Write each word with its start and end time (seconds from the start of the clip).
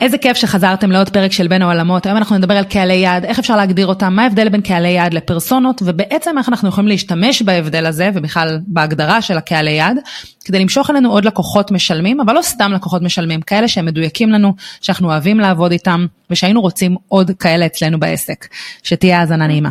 איזה 0.00 0.18
כיף 0.18 0.36
שחזרתם 0.36 0.90
לעוד 0.90 1.08
פרק 1.08 1.32
של 1.32 1.48
בין 1.48 1.62
העולמות, 1.62 2.06
היום 2.06 2.16
אנחנו 2.16 2.36
נדבר 2.36 2.56
על 2.56 2.64
קהלי 2.64 2.94
יעד, 2.94 3.24
איך 3.24 3.38
אפשר 3.38 3.56
להגדיר 3.56 3.86
אותם, 3.86 4.12
מה 4.12 4.22
ההבדל 4.22 4.48
בין 4.48 4.60
קהלי 4.60 4.88
יעד 4.88 5.14
לפרסונות, 5.14 5.82
ובעצם 5.84 6.38
איך 6.38 6.48
אנחנו 6.48 6.68
יכולים 6.68 6.88
להשתמש 6.88 7.42
בהבדל 7.42 7.86
הזה, 7.86 8.10
ובכלל 8.14 8.60
בהגדרה 8.66 9.22
של 9.22 9.38
הקהלי 9.38 9.70
יעד, 9.70 9.96
כדי 10.44 10.58
למשוך 10.58 10.90
אלינו 10.90 11.10
עוד 11.12 11.24
לקוחות 11.24 11.70
משלמים, 11.70 12.20
אבל 12.20 12.34
לא 12.34 12.42
סתם 12.42 12.72
לקוחות 12.72 13.02
משלמים, 13.02 13.40
כאלה 13.40 13.68
שהם 13.68 13.86
מדויקים 13.86 14.30
לנו, 14.30 14.54
שאנחנו 14.80 15.08
אוהבים 15.08 15.40
לעבוד 15.40 15.72
איתם, 15.72 16.06
ושהיינו 16.30 16.60
רוצים 16.60 16.96
עוד 17.08 17.30
כאלה 17.38 17.66
אצלנו 17.66 18.00
בעסק. 18.00 18.46
שתהיה 18.82 19.20
האזנה 19.20 19.46
נעימה. 19.46 19.70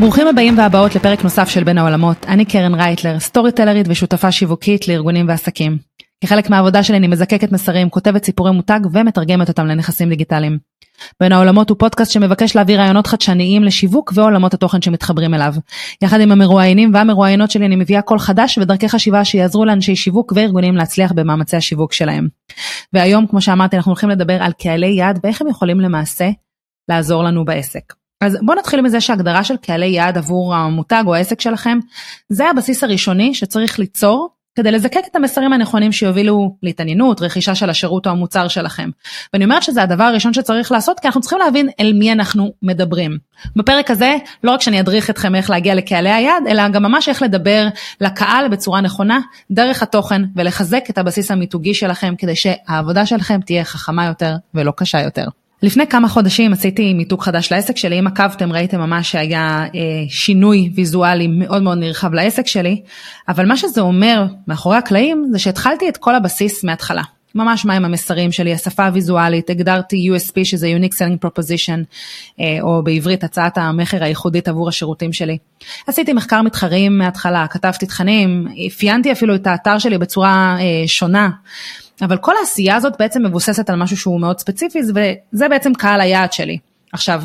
ברוכים 0.00 0.26
הבאים 0.26 0.58
והבאות 0.58 0.94
לפרק 0.94 1.24
נוסף 1.24 1.48
של 1.48 1.64
בין 1.64 1.78
העולמות, 1.78 2.26
אני 2.26 2.44
קרן 2.44 2.74
רייטלר, 2.74 3.18
סטורי 3.18 3.52
טלרית 3.52 3.86
ושותפה 3.88 4.32
שיווקית 4.32 4.88
לארגונים 4.88 5.28
ועסקים. 5.28 5.78
כחלק 6.20 6.50
מהעבודה 6.50 6.82
שלי 6.82 6.96
אני 6.96 7.06
מזקקת 7.06 7.52
מסרים, 7.52 7.90
כותבת 7.90 8.24
סיפורי 8.24 8.50
מותג 8.52 8.80
ומתרגמת 8.92 9.48
אותם 9.48 9.66
לנכסים 9.66 10.08
דיגיטליים. 10.08 10.58
בין 11.20 11.32
העולמות 11.32 11.70
הוא 11.70 11.78
פודקאסט 11.78 12.12
שמבקש 12.12 12.56
להביא 12.56 12.78
רעיונות 12.78 13.06
חדשניים 13.06 13.64
לשיווק 13.64 14.12
ועולמות 14.14 14.54
התוכן 14.54 14.82
שמתחברים 14.82 15.34
אליו. 15.34 15.54
יחד 16.02 16.20
עם 16.20 16.32
המרואיינים 16.32 16.94
והמרואיינות 16.94 17.50
שלי 17.50 17.66
אני 17.66 17.76
מביאה 17.76 18.02
קול 18.02 18.18
חדש 18.18 18.58
ודרכי 18.58 18.88
חשיבה 18.88 19.24
שיעזרו 19.24 19.64
לאנשי 19.64 19.96
שיווק 19.96 20.32
וארגונים 20.36 20.76
להצליח 20.76 21.12
במאמצי 21.12 21.56
השיווק 21.56 21.92
שלהם. 21.92 22.28
והיום, 22.92 23.26
כמו 23.26 23.40
שאמרתי, 23.40 23.76
אנחנו 23.76 23.90
הולכים 23.90 24.08
לדבר 24.08 24.42
על 24.42 24.52
קהלי 24.52 24.86
יעד 24.86 25.18
ואיך 25.22 25.42
הם 25.42 25.48
יכולים 25.48 25.80
למעשה 25.80 26.30
לעזור 26.88 27.24
לנו 27.24 27.44
בעסק. 27.44 28.07
אז 28.20 28.38
בואו 28.42 28.58
נתחיל 28.58 28.80
מזה 28.80 29.00
שהגדרה 29.00 29.44
של 29.44 29.56
קהלי 29.56 29.86
יעד 29.86 30.18
עבור 30.18 30.54
המותג 30.54 31.02
או 31.06 31.14
העסק 31.14 31.40
שלכם, 31.40 31.78
זה 32.28 32.50
הבסיס 32.50 32.84
הראשוני 32.84 33.34
שצריך 33.34 33.78
ליצור 33.78 34.28
כדי 34.58 34.70
לזקק 34.70 35.00
את 35.10 35.16
המסרים 35.16 35.52
הנכונים 35.52 35.92
שיובילו 35.92 36.56
להתעניינות, 36.62 37.20
רכישה 37.20 37.54
של 37.54 37.70
השירות 37.70 38.06
או 38.06 38.10
המוצר 38.10 38.48
שלכם. 38.48 38.90
ואני 39.32 39.44
אומרת 39.44 39.62
שזה 39.62 39.82
הדבר 39.82 40.04
הראשון 40.04 40.34
שצריך 40.34 40.72
לעשות, 40.72 41.00
כי 41.00 41.06
אנחנו 41.06 41.20
צריכים 41.20 41.38
להבין 41.38 41.68
אל 41.80 41.92
מי 41.92 42.12
אנחנו 42.12 42.52
מדברים. 42.62 43.18
בפרק 43.56 43.90
הזה, 43.90 44.16
לא 44.44 44.50
רק 44.50 44.60
שאני 44.60 44.80
אדריך 44.80 45.10
אתכם 45.10 45.34
איך 45.34 45.50
להגיע 45.50 45.74
לקהלי 45.74 46.10
היעד, 46.10 46.42
אלא 46.48 46.68
גם 46.68 46.82
ממש 46.82 47.08
איך 47.08 47.22
לדבר 47.22 47.68
לקהל 48.00 48.48
בצורה 48.48 48.80
נכונה, 48.80 49.20
דרך 49.50 49.82
התוכן, 49.82 50.22
ולחזק 50.36 50.84
את 50.90 50.98
הבסיס 50.98 51.30
המיתוגי 51.30 51.74
שלכם, 51.74 52.14
כדי 52.18 52.36
שהעבודה 52.36 53.06
שלכם 53.06 53.40
תהיה 53.40 53.64
חכמה 53.64 54.06
יותר 54.06 54.36
ולא 54.54 54.72
קשה 54.76 55.00
יותר. 55.00 55.24
לפני 55.62 55.86
כמה 55.86 56.08
חודשים 56.08 56.52
עשיתי 56.52 56.94
מיתוג 56.94 57.22
חדש 57.22 57.52
לעסק 57.52 57.76
שלי, 57.76 57.98
אם 57.98 58.06
עקבתם 58.06 58.52
ראיתם 58.52 58.78
ממש 58.78 59.10
שהיה 59.10 59.64
אה, 59.74 59.80
שינוי 60.08 60.70
ויזואלי 60.74 61.26
מאוד 61.26 61.62
מאוד 61.62 61.78
נרחב 61.78 62.14
לעסק 62.14 62.46
שלי, 62.46 62.82
אבל 63.28 63.46
מה 63.46 63.56
שזה 63.56 63.80
אומר 63.80 64.26
מאחורי 64.48 64.76
הקלעים 64.76 65.28
זה 65.32 65.38
שהתחלתי 65.38 65.88
את 65.88 65.96
כל 65.96 66.14
הבסיס 66.14 66.64
מההתחלה. 66.64 67.02
ממש 67.34 67.64
מהם 67.64 67.84
המסרים 67.84 68.32
שלי, 68.32 68.52
השפה 68.52 68.86
הוויזואלית, 68.86 69.50
הגדרתי 69.50 70.10
USP 70.10 70.44
שזה 70.44 70.66
Unique 70.80 70.94
Selling 70.94 71.26
Proposition, 71.26 71.84
אה, 72.40 72.58
או 72.60 72.82
בעברית 72.82 73.24
הצעת 73.24 73.58
המכר 73.58 74.04
הייחודית 74.04 74.48
עבור 74.48 74.68
השירותים 74.68 75.12
שלי. 75.12 75.38
עשיתי 75.86 76.12
מחקר 76.12 76.42
מתחרים 76.42 76.98
מההתחלה, 76.98 77.46
כתבתי 77.46 77.86
תכנים, 77.86 78.48
אפיינתי 78.66 79.12
אפילו 79.12 79.34
את 79.34 79.46
האתר 79.46 79.78
שלי 79.78 79.98
בצורה 79.98 80.56
אה, 80.60 80.86
שונה. 80.86 81.28
אבל 82.02 82.16
כל 82.16 82.32
העשייה 82.40 82.76
הזאת 82.76 82.92
בעצם 82.98 83.26
מבוססת 83.26 83.70
על 83.70 83.76
משהו 83.76 83.96
שהוא 83.96 84.20
מאוד 84.20 84.38
ספציפי, 84.38 84.78
וזה 84.78 85.48
בעצם 85.48 85.74
קהל 85.74 86.00
היעד 86.00 86.32
שלי. 86.32 86.58
עכשיו, 86.92 87.22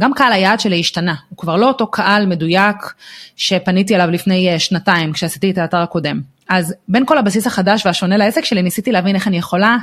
גם 0.00 0.14
קהל 0.14 0.32
היעד 0.32 0.60
שלי 0.60 0.80
השתנה, 0.80 1.14
הוא 1.28 1.36
כבר 1.36 1.56
לא 1.56 1.68
אותו 1.68 1.86
קהל 1.86 2.26
מדויק 2.26 2.76
שפניתי 3.36 3.94
אליו 3.94 4.10
לפני 4.10 4.52
אה, 4.52 4.58
שנתיים 4.58 5.12
כשעשיתי 5.12 5.50
את 5.50 5.58
האתר 5.58 5.78
הקודם. 5.78 6.20
אז 6.48 6.74
בין 6.88 7.06
כל 7.06 7.18
הבסיס 7.18 7.46
החדש 7.46 7.86
והשונה 7.86 8.16
לעסק 8.16 8.44
שלי 8.44 8.62
ניסיתי 8.62 8.92
להבין 8.92 9.14
איך 9.14 9.28
אני 9.28 9.38
יכולה 9.38 9.76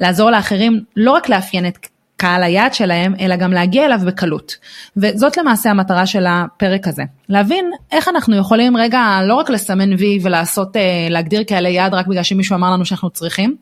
לעזור 0.00 0.30
לאחרים 0.30 0.80
לא 0.96 1.10
רק 1.10 1.28
לאפיין 1.28 1.66
את 1.66 1.78
קהל 2.16 2.42
היעד 2.42 2.74
שלהם, 2.74 3.14
אלא 3.20 3.36
גם 3.36 3.52
להגיע 3.52 3.84
אליו 3.84 4.00
בקלות. 4.06 4.56
וזאת 4.96 5.36
למעשה 5.36 5.70
המטרה 5.70 6.06
של 6.06 6.24
הפרק 6.28 6.88
הזה. 6.88 7.02
להבין 7.28 7.70
איך 7.92 8.08
אנחנו 8.08 8.36
יכולים 8.36 8.76
רגע 8.76 9.20
לא 9.26 9.34
רק 9.34 9.50
לסמן 9.50 9.92
וי 9.92 10.18
ולעשות, 10.22 10.76
אה, 10.76 10.82
להגדיר 11.10 11.42
קהלי 11.42 11.70
יעד 11.70 11.94
רק 11.94 12.06
בגלל 12.06 12.22
שמישהו 12.22 12.54
אמר 12.54 12.70
לנו 12.70 12.84
שאנחנו 12.84 13.10
צריכים, 13.10 13.56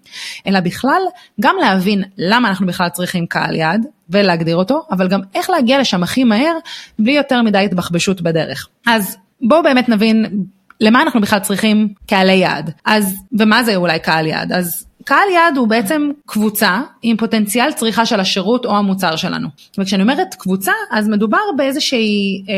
אלא 0.47 0.61
בכלל 0.61 1.03
גם 1.41 1.57
להבין 1.61 2.03
למה 2.19 2.49
אנחנו 2.49 2.67
בכלל 2.67 2.89
צריכים 2.89 3.27
קהל 3.27 3.55
יעד 3.55 3.87
ולהגדיר 4.11 4.57
אותו, 4.57 4.83
אבל 4.91 5.09
גם 5.09 5.21
איך 5.35 5.51
להגיע 5.51 5.81
לשם 5.81 6.03
הכי 6.03 6.25
מהר 6.25 6.55
בלי 6.99 7.13
יותר 7.13 7.43
מדי 7.43 7.59
התבחבשות 7.59 8.21
בדרך. 8.21 8.69
אז 8.87 9.17
בואו 9.41 9.63
באמת 9.63 9.89
נבין 9.89 10.45
למה 10.81 11.03
אנחנו 11.03 11.21
בכלל 11.21 11.39
צריכים 11.39 11.89
קהלי 12.07 12.33
יעד. 12.33 12.71
אז, 12.85 13.15
ומה 13.39 13.65
זה 13.65 13.77
אולי 13.77 13.99
קהל 13.99 14.27
יעד? 14.27 14.53
אז 14.53 14.87
קהל 15.05 15.29
יעד 15.35 15.57
הוא 15.57 15.69
בעצם 15.69 16.11
קבוצה 16.27 16.81
עם 17.03 17.17
פוטנציאל 17.17 17.73
צריכה 17.73 18.07
של 18.07 18.21
השירות 18.21 18.67
או 18.67 18.77
המוצר 18.77 19.17
שלנו. 19.17 19.49
וכשאני 19.79 20.03
אומרת 20.03 20.35
קבוצה, 20.35 20.73
אז 20.91 21.09
מדובר 21.09 21.39
באיזושהי 21.57 22.45
אה, 22.49 22.55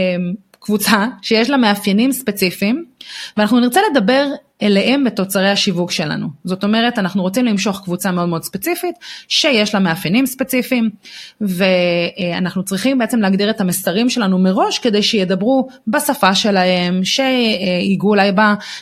קבוצה 0.60 1.06
שיש 1.22 1.50
לה 1.50 1.56
מאפיינים 1.56 2.12
ספציפיים, 2.12 2.84
ואנחנו 3.37 3.60
נרצה 3.60 3.81
לדבר 3.91 4.27
אליהם 4.62 5.04
בתוצרי 5.04 5.50
השיווק 5.50 5.91
שלנו. 5.91 6.28
זאת 6.44 6.65
אומרת, 6.65 6.99
אנחנו 6.99 7.22
רוצים 7.22 7.44
למשוך 7.44 7.81
קבוצה 7.84 8.10
מאוד 8.10 8.28
מאוד 8.28 8.43
ספציפית, 8.43 8.94
שיש 9.28 9.75
לה 9.75 9.81
מאפיינים 9.81 10.27
ספציפיים, 10.27 10.91
ואנחנו 11.41 12.65
צריכים 12.65 12.99
בעצם 12.99 13.21
להגדיר 13.21 13.50
את 13.50 13.60
המסרים 13.60 14.10
שלנו 14.10 14.38
מראש, 14.38 14.78
כדי 14.78 15.03
שידברו 15.03 15.69
בשפה 15.87 16.34
שלהם, 16.34 17.04
שיגעו 17.04 18.10
אולי 18.10 18.31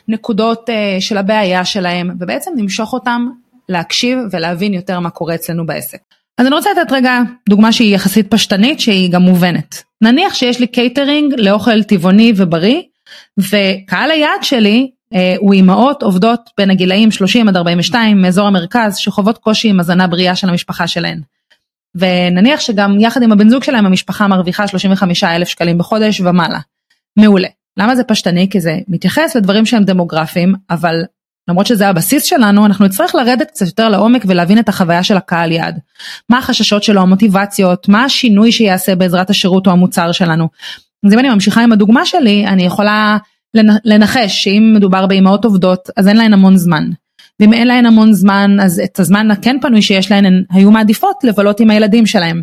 בנקודות 0.08 0.70
אה, 0.70 0.96
של 1.00 1.18
הבעיה 1.18 1.64
שלהם, 1.64 2.10
ובעצם 2.20 2.50
נמשוך 2.56 2.92
אותם 2.92 3.26
להקשיב 3.68 4.18
ולהבין 4.30 4.74
יותר 4.74 5.00
מה 5.00 5.10
קורה 5.10 5.34
אצלנו 5.34 5.66
בעסק. 5.66 5.98
אז 6.38 6.46
אני 6.46 6.54
רוצה 6.54 6.70
לתת 6.70 6.92
רגע 6.92 7.20
דוגמה 7.48 7.72
שהיא 7.72 7.94
יחסית 7.94 8.30
פשטנית 8.30 8.80
שהיא 8.80 9.12
גם 9.12 9.22
מובנת. 9.22 9.82
נניח 10.02 10.34
שיש 10.34 10.60
לי 10.60 10.66
קייטרינג 10.66 11.34
לאוכל 11.38 11.82
טבעוני 11.82 12.32
ובריא 12.36 12.82
וקהל 13.38 14.10
היעד 14.10 14.42
שלי 14.42 14.90
אה, 15.14 15.34
הוא 15.38 15.52
אימהות 15.52 16.02
עובדות 16.02 16.50
בין 16.58 16.70
הגילאים 16.70 17.10
30 17.10 17.48
עד 17.48 17.56
42 17.56 18.22
מאזור 18.22 18.46
המרכז 18.46 18.96
שחוות 18.96 19.38
קושי 19.38 19.68
עם 19.68 19.80
הזנה 19.80 20.06
בריאה 20.06 20.36
של 20.36 20.48
המשפחה 20.48 20.86
שלהן. 20.86 21.20
ונניח 21.94 22.60
שגם 22.60 23.00
יחד 23.00 23.22
עם 23.22 23.32
הבן 23.32 23.48
זוג 23.48 23.64
שלהם 23.64 23.86
המשפחה 23.86 24.28
מרוויחה 24.28 24.68
35 24.68 25.24
אלף 25.24 25.48
שקלים 25.48 25.78
בחודש 25.78 26.20
ומעלה. 26.20 26.58
מעולה. 27.16 27.48
למה 27.76 27.96
זה 27.96 28.04
פשטני? 28.04 28.48
כי 28.50 28.60
זה 28.60 28.78
מתייחס 28.88 29.36
לדברים 29.36 29.66
שהם 29.66 29.84
דמוגרפיים, 29.84 30.54
אבל 30.70 31.02
למרות 31.48 31.66
שזה 31.66 31.88
הבסיס 31.88 32.24
שלנו, 32.24 32.66
אנחנו 32.66 32.84
נצטרך 32.84 33.14
לרדת 33.14 33.50
קצת 33.50 33.66
יותר 33.66 33.88
לעומק 33.88 34.24
ולהבין 34.26 34.58
את 34.58 34.68
החוויה 34.68 35.02
של 35.02 35.16
הקהל 35.16 35.52
יעד. 35.52 35.78
מה 36.28 36.38
החששות 36.38 36.82
שלו, 36.82 37.00
המוטיבציות, 37.00 37.88
מה 37.88 38.04
השינוי 38.04 38.52
שיעשה 38.52 38.94
בעזרת 38.94 39.30
השירות 39.30 39.66
או 39.66 39.72
המוצר 39.72 40.12
שלנו. 40.12 40.48
אז 41.06 41.12
אם 41.12 41.18
אני 41.18 41.28
ממשיכה 41.28 41.62
עם 41.62 41.72
הדוגמה 41.72 42.06
שלי, 42.06 42.46
אני 42.46 42.62
יכולה 42.62 43.18
לנחש 43.84 44.44
שאם 44.44 44.72
מדובר 44.76 45.06
באימהות 45.06 45.44
עובדות, 45.44 45.88
אז 45.96 46.08
אין 46.08 46.16
להן 46.16 46.32
המון 46.32 46.56
זמן. 46.56 46.90
ואם 47.40 47.52
אין 47.52 47.68
להן 47.68 47.86
המון 47.86 48.12
זמן, 48.12 48.56
אז 48.62 48.80
את 48.84 49.00
הזמן 49.00 49.30
הכן 49.30 49.56
פנוי 49.60 49.82
שיש 49.82 50.10
להן, 50.10 50.26
הן 50.26 50.42
היו 50.50 50.70
מעדיפות 50.70 51.16
לבלות 51.24 51.60
עם 51.60 51.70
הילדים 51.70 52.06
שלהם. 52.06 52.42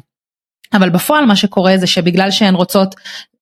אבל 0.74 0.90
בפועל 0.90 1.26
מה 1.26 1.36
שקורה 1.36 1.78
זה 1.78 1.88
שבגלל 1.88 2.32
שהן 2.32 2.56
רוצות 2.56 2.96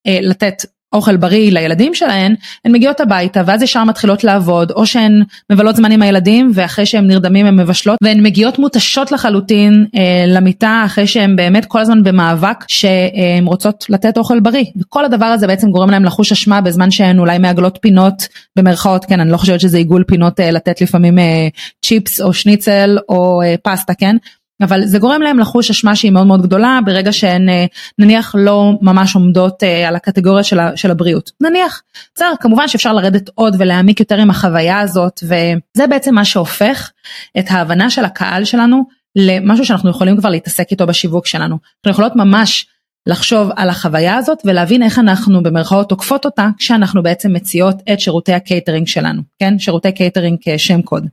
אה, 0.06 0.18
לתת 0.22 0.62
אוכל 0.92 1.16
בריא 1.16 1.52
לילדים 1.52 1.94
שלהן, 1.94 2.34
הן 2.64 2.72
מגיעות 2.72 3.00
הביתה 3.00 3.42
ואז 3.46 3.62
ישר 3.62 3.84
מתחילות 3.84 4.24
לעבוד, 4.24 4.70
או 4.70 4.86
שהן 4.86 5.22
מבלות 5.52 5.76
זמן 5.76 5.92
עם 5.92 6.02
הילדים 6.02 6.50
ואחרי 6.54 6.86
שהן 6.86 7.06
נרדמים 7.06 7.46
הן 7.46 7.56
מבשלות, 7.60 7.98
והן 8.02 8.22
מגיעות 8.22 8.58
מותשות 8.58 9.12
לחלוטין 9.12 9.86
אה, 9.94 10.24
למיטה 10.26 10.82
אחרי 10.86 11.06
שהן 11.06 11.36
באמת 11.36 11.64
כל 11.64 11.80
הזמן 11.80 12.02
במאבק 12.02 12.64
שהן 12.68 13.44
רוצות 13.44 13.84
לתת 13.88 14.18
אוכל 14.18 14.40
בריא. 14.40 14.64
וכל 14.80 15.04
הדבר 15.04 15.26
הזה 15.26 15.46
בעצם 15.46 15.70
גורם 15.70 15.90
להן 15.90 16.04
לחוש 16.04 16.32
אשמה 16.32 16.60
בזמן 16.60 16.90
שהן 16.90 17.18
אולי 17.18 17.38
מעגלות 17.38 17.78
פינות, 17.82 18.28
במרכאות, 18.58 19.04
כן, 19.04 19.20
אני 19.20 19.30
לא 19.30 19.36
חושבת 19.36 19.60
שזה 19.60 19.78
עיגול 19.78 20.04
פינות 20.04 20.40
אה, 20.40 20.50
לתת 20.50 20.80
לפעמים 20.80 21.18
אה, 21.18 21.48
צ'יפס 21.84 22.20
או 22.20 22.32
שניצל 22.32 22.98
או 23.08 23.42
אה, 23.42 23.54
פסטה, 23.62 23.94
כן? 23.94 24.16
אבל 24.62 24.86
זה 24.86 24.98
גורם 24.98 25.22
להם 25.22 25.38
לחוש 25.38 25.70
אשמה 25.70 25.96
שהיא 25.96 26.12
מאוד 26.12 26.26
מאוד 26.26 26.42
גדולה 26.42 26.78
ברגע 26.84 27.12
שהן 27.12 27.48
אה, 27.48 27.66
נניח 27.98 28.34
לא 28.38 28.72
ממש 28.82 29.14
עומדות 29.14 29.62
אה, 29.62 29.88
על 29.88 29.96
הקטגוריה 29.96 30.44
של, 30.44 30.58
של 30.76 30.90
הבריאות. 30.90 31.30
נניח, 31.40 31.82
בסדר, 32.14 32.32
כמובן 32.40 32.68
שאפשר 32.68 32.92
לרדת 32.92 33.30
עוד 33.34 33.56
ולהעמיק 33.58 34.00
יותר 34.00 34.18
עם 34.18 34.30
החוויה 34.30 34.80
הזאת 34.80 35.20
וזה 35.22 35.86
בעצם 35.86 36.14
מה 36.14 36.24
שהופך 36.24 36.90
את 37.38 37.44
ההבנה 37.50 37.90
של 37.90 38.04
הקהל 38.04 38.44
שלנו 38.44 38.82
למשהו 39.16 39.64
שאנחנו 39.64 39.90
יכולים 39.90 40.16
כבר 40.16 40.28
להתעסק 40.28 40.70
איתו 40.70 40.86
בשיווק 40.86 41.26
שלנו. 41.26 41.58
אנחנו 41.76 41.90
יכולות 41.90 42.16
ממש 42.16 42.66
לחשוב 43.06 43.50
על 43.56 43.68
החוויה 43.68 44.16
הזאת 44.16 44.38
ולהבין 44.44 44.82
איך 44.82 44.98
אנחנו 44.98 45.42
במרכאות 45.42 45.88
תוקפות 45.88 46.24
אותה 46.24 46.48
כשאנחנו 46.58 47.02
בעצם 47.02 47.32
מציעות 47.32 47.76
את 47.92 48.00
שירותי 48.00 48.32
הקייטרינג 48.32 48.86
שלנו, 48.86 49.22
כן? 49.38 49.58
שירותי 49.58 49.92
קייטרינג 49.92 50.38
כשם 50.42 50.82
קוד. 50.82 51.06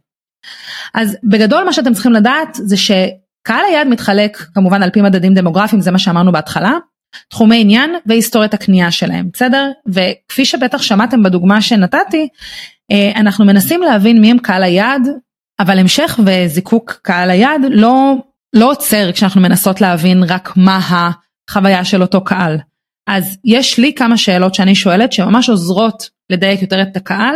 אז 0.94 1.18
בגדול 1.24 1.64
מה 1.64 1.74
שאתם 1.74 1.94
צריכים 1.94 2.14
לדעת 2.14 2.50
זה 2.54 2.78
ש... 2.78 2.92
קהל 3.46 3.66
היעד 3.70 3.88
מתחלק 3.88 4.38
כמובן 4.54 4.84
על 4.84 4.90
פי 4.90 5.02
מדדים 5.02 5.34
דמוגרפיים, 5.34 5.82
זה 5.82 5.92
מה 5.92 6.00
שאמרנו 6.00 6.32
בהתחלה, 6.32 6.74
תחומי 7.30 7.62
עניין 7.62 7.96
והיסטוריית 8.06 8.54
הקנייה 8.54 8.92
שלהם, 8.92 9.30
בסדר? 9.34 9.72
וכפי 9.88 10.46
שבטח 10.46 10.82
שמעתם 10.82 11.24
בדוגמה 11.24 11.62
שנתתי, 11.62 12.28
אנחנו 13.16 13.46
מנסים 13.46 13.82
להבין 13.82 14.22
מי 14.22 14.32
הם 14.32 14.38
קהל 14.38 14.64
היעד, 14.64 15.08
אבל 15.60 15.80
המשך 15.80 16.20
וזיקוק 16.26 17.00
קהל 17.02 17.30
היעד 17.30 17.62
לא, 17.70 18.16
לא 18.54 18.72
עוצר 18.72 19.12
כשאנחנו 19.12 19.42
מנסות 19.42 19.82
להבין 19.82 20.24
רק 20.24 20.54
מה 20.56 20.80
החוויה 21.50 21.86
של 21.86 22.02
אותו 22.02 22.24
קהל. 22.24 22.58
אז 23.08 23.38
יש 23.44 23.78
לי 23.78 23.94
כמה 23.94 24.18
שאלות 24.18 24.56
שאני 24.56 24.76
שואלת 24.76 25.14
שממש 25.14 25.50
עוזרות 25.50 26.10
לדייק 26.30 26.62
יותר 26.62 26.82
את 26.82 26.98
הקהל 26.98 27.36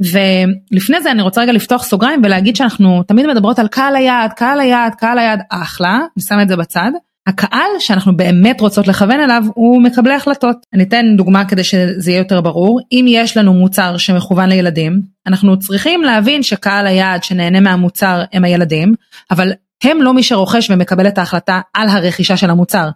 ולפני 0.00 1.02
זה 1.02 1.10
אני 1.10 1.22
רוצה 1.22 1.40
רגע 1.40 1.52
לפתוח 1.52 1.82
סוגריים 1.82 2.20
ולהגיד 2.24 2.56
שאנחנו 2.56 3.02
תמיד 3.02 3.26
מדברות 3.26 3.58
על 3.58 3.68
קהל 3.68 3.96
היעד, 3.96 4.32
קהל 4.32 4.60
היעד, 4.60 4.94
קהל 4.94 5.18
היעד, 5.18 5.40
אחלה, 5.50 5.98
אני 6.16 6.22
שמה 6.22 6.42
את 6.42 6.48
זה 6.48 6.56
בצד. 6.56 6.90
הקהל 7.26 7.70
שאנחנו 7.78 8.16
באמת 8.16 8.60
רוצות 8.60 8.88
לכוון 8.88 9.20
אליו 9.20 9.42
הוא 9.54 9.82
מקבלי 9.82 10.14
החלטות. 10.14 10.56
אני 10.72 10.82
אתן 10.82 11.04
דוגמה 11.16 11.44
כדי 11.44 11.64
שזה 11.64 12.10
יהיה 12.10 12.18
יותר 12.18 12.40
ברור. 12.40 12.80
אם 12.92 13.06
יש 13.08 13.36
לנו 13.36 13.54
מוצר 13.54 13.96
שמכוון 13.96 14.48
לילדים, 14.48 15.00
אנחנו 15.26 15.58
צריכים 15.58 16.02
להבין 16.02 16.42
שקהל 16.42 16.86
היעד 16.86 17.24
שנהנה 17.24 17.60
מהמוצר 17.60 18.22
הם 18.32 18.44
הילדים, 18.44 18.94
אבל 19.30 19.52
הם 19.84 20.02
לא 20.02 20.14
מי 20.14 20.22
שרוכש 20.22 20.70
ומקבל 20.70 21.08
את 21.08 21.18
ההחלטה 21.18 21.60
על 21.74 21.88
הרכישה 21.88 22.36
של 22.36 22.50
המוצר. 22.50 22.88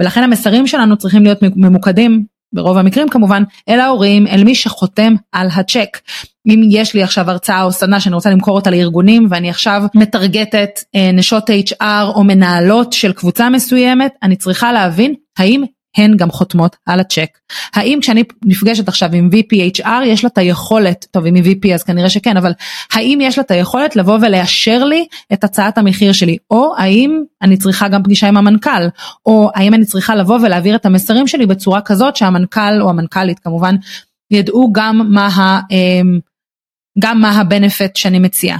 ולכן 0.00 0.22
המסרים 0.22 0.66
שלנו 0.66 0.96
צריכים 0.96 1.22
להיות 1.22 1.38
ממוקדים 1.42 2.24
ברוב 2.52 2.78
המקרים 2.78 3.08
כמובן, 3.08 3.42
אל 3.68 3.80
ההורים, 3.80 4.26
אל 4.26 4.44
מי 4.44 4.54
שחותם 4.54 5.14
על 5.32 5.48
הצ'ק. 5.54 5.98
אם 6.46 6.62
יש 6.70 6.94
לי 6.94 7.02
עכשיו 7.02 7.30
הרצאה 7.30 7.62
או 7.62 7.72
סדנה 7.72 8.00
שאני 8.00 8.14
רוצה 8.14 8.30
למכור 8.30 8.56
אותה 8.56 8.70
לארגונים 8.70 9.26
ואני 9.30 9.50
עכשיו 9.50 9.82
מטרגטת 9.94 10.70
אה, 10.94 11.12
נשות 11.12 11.50
HR 11.50 12.14
או 12.14 12.24
מנהלות 12.24 12.92
של 12.92 13.12
קבוצה 13.12 13.50
מסוימת, 13.50 14.12
אני 14.22 14.36
צריכה 14.36 14.72
להבין 14.72 15.14
האם 15.38 15.64
הן 15.98 16.16
גם 16.16 16.30
חותמות 16.30 16.76
על 16.86 17.00
הצ'ק. 17.00 17.38
האם 17.74 17.98
כשאני 18.02 18.22
נפגשת 18.44 18.88
עכשיו 18.88 19.10
עם 19.12 19.30
VPHR 19.32 20.04
יש 20.04 20.24
לה 20.24 20.30
את 20.32 20.38
היכולת, 20.38 21.06
טוב 21.10 21.26
אם 21.26 21.34
היא 21.34 21.44
VP 21.44 21.74
אז 21.74 21.82
כנראה 21.82 22.10
שכן, 22.10 22.36
אבל 22.36 22.52
האם 22.92 23.18
יש 23.22 23.38
לה 23.38 23.44
את 23.44 23.50
היכולת 23.50 23.96
לבוא 23.96 24.18
ולאשר 24.22 24.84
לי 24.84 25.06
את 25.32 25.44
הצעת 25.44 25.78
המחיר 25.78 26.12
שלי, 26.12 26.36
או 26.50 26.72
האם 26.78 27.22
אני 27.42 27.56
צריכה 27.56 27.88
גם 27.88 28.02
פגישה 28.02 28.28
עם 28.28 28.36
המנכ"ל, 28.36 28.88
או 29.26 29.50
האם 29.54 29.74
אני 29.74 29.84
צריכה 29.84 30.14
לבוא 30.16 30.38
ולהעביר 30.42 30.76
את 30.76 30.86
המסרים 30.86 31.26
שלי 31.26 31.46
בצורה 31.46 31.80
כזאת 31.80 32.16
שהמנכ"ל 32.16 32.80
או 32.82 32.90
המנכ"לית 32.90 33.38
כמובן 33.38 33.74
ידעו 34.30 34.72
גם 34.72 35.00
מה, 35.08 35.26
ה, 35.26 35.60
אמ, 35.70 36.18
גם 36.98 37.20
מה 37.20 37.30
הבנפט 37.30 37.96
שאני 37.96 38.18
מציעה. 38.18 38.58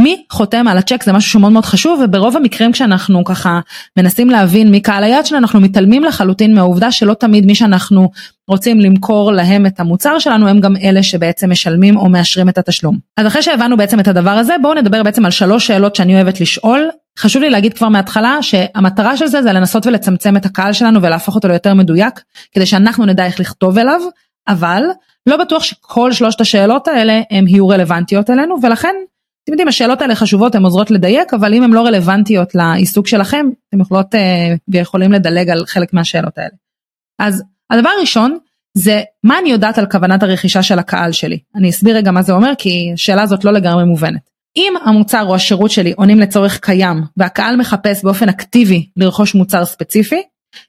מי 0.00 0.24
חותם 0.32 0.68
על 0.68 0.78
הצ'ק 0.78 1.02
זה 1.02 1.12
משהו 1.12 1.30
שמאוד 1.30 1.52
מאוד 1.52 1.64
חשוב 1.64 2.00
וברוב 2.04 2.36
המקרים 2.36 2.72
כשאנחנו 2.72 3.24
ככה 3.24 3.60
מנסים 3.98 4.30
להבין 4.30 4.70
מי 4.70 4.80
קהל 4.80 5.04
היעד 5.04 5.26
שלנו 5.26 5.42
אנחנו 5.42 5.60
מתעלמים 5.60 6.04
לחלוטין 6.04 6.54
מהעובדה 6.54 6.92
שלא 6.92 7.14
תמיד 7.14 7.46
מי 7.46 7.54
שאנחנו 7.54 8.10
רוצים 8.48 8.80
למכור 8.80 9.32
להם 9.32 9.66
את 9.66 9.80
המוצר 9.80 10.18
שלנו 10.18 10.48
הם 10.48 10.60
גם 10.60 10.76
אלה 10.76 11.02
שבעצם 11.02 11.50
משלמים 11.50 11.96
או 11.96 12.08
מאשרים 12.08 12.48
את 12.48 12.58
התשלום. 12.58 12.98
אז 13.16 13.26
אחרי 13.26 13.42
שהבנו 13.42 13.76
בעצם 13.76 14.00
את 14.00 14.08
הדבר 14.08 14.30
הזה 14.30 14.54
בואו 14.62 14.74
נדבר 14.74 15.02
בעצם 15.02 15.24
על 15.24 15.30
שלוש 15.30 15.66
שאלות 15.66 15.96
שאני 15.96 16.14
אוהבת 16.14 16.40
לשאול. 16.40 16.88
חשוב 17.18 17.42
לי 17.42 17.50
להגיד 17.50 17.74
כבר 17.74 17.88
מההתחלה 17.88 18.38
שהמטרה 18.42 19.16
של 19.16 19.26
זה 19.26 19.42
זה 19.42 19.52
לנסות 19.52 19.86
ולצמצם 19.86 20.36
את 20.36 20.46
הקהל 20.46 20.72
שלנו 20.72 21.02
ולהפוך 21.02 21.34
אותו 21.34 21.48
ליותר 21.48 21.74
מדויק 21.74 22.20
כדי 22.52 22.66
שאנחנו 22.66 23.06
נדע 23.06 23.26
איך 23.26 23.40
לכתוב 23.40 23.78
אליו 23.78 24.00
אבל 24.48 24.82
לא 25.26 25.36
בטוח 25.36 25.62
שכל 25.62 26.12
שלושת 26.12 26.40
השאלות 26.40 26.88
האלה 26.88 27.20
הם 27.30 27.48
יהיו 27.48 27.68
רלוונטיות 27.68 28.30
אלינו 28.30 28.56
ולכן 28.62 28.94
אתם 29.44 29.52
יודעים 29.52 29.68
השאלות 29.68 30.02
האלה 30.02 30.14
חשובות 30.14 30.54
הן 30.54 30.62
עוזרות 30.62 30.90
לדייק 30.90 31.34
אבל 31.34 31.54
אם 31.54 31.62
הן 31.62 31.70
לא 31.70 31.86
רלוונטיות 31.86 32.54
לעיסוק 32.54 33.08
שלכם 33.08 33.46
אתם 33.68 33.80
יכולות 33.80 34.14
אה, 34.14 34.54
ויכולים 34.68 35.12
לדלג 35.12 35.50
על 35.50 35.66
חלק 35.66 35.92
מהשאלות 35.92 36.38
האלה. 36.38 36.54
אז 37.18 37.42
הדבר 37.70 37.88
הראשון 37.98 38.38
זה 38.74 39.02
מה 39.24 39.38
אני 39.38 39.50
יודעת 39.50 39.78
על 39.78 39.86
כוונת 39.86 40.22
הרכישה 40.22 40.62
של 40.62 40.78
הקהל 40.78 41.12
שלי 41.12 41.38
אני 41.54 41.70
אסביר 41.70 41.96
רגע 41.96 42.10
מה 42.10 42.22
זה 42.22 42.32
אומר 42.32 42.52
כי 42.58 42.90
השאלה 42.94 43.22
הזאת 43.22 43.44
לא 43.44 43.52
לגמרי 43.52 43.84
מובנת. 43.84 44.30
אם 44.56 44.74
המוצר 44.84 45.22
או 45.28 45.34
השירות 45.34 45.70
שלי 45.70 45.92
עונים 45.96 46.18
לצורך 46.18 46.60
קיים 46.60 47.02
והקהל 47.16 47.56
מחפש 47.56 48.04
באופן 48.04 48.28
אקטיבי 48.28 48.88
לרכוש 48.96 49.34
מוצר 49.34 49.64
ספציפי 49.64 50.22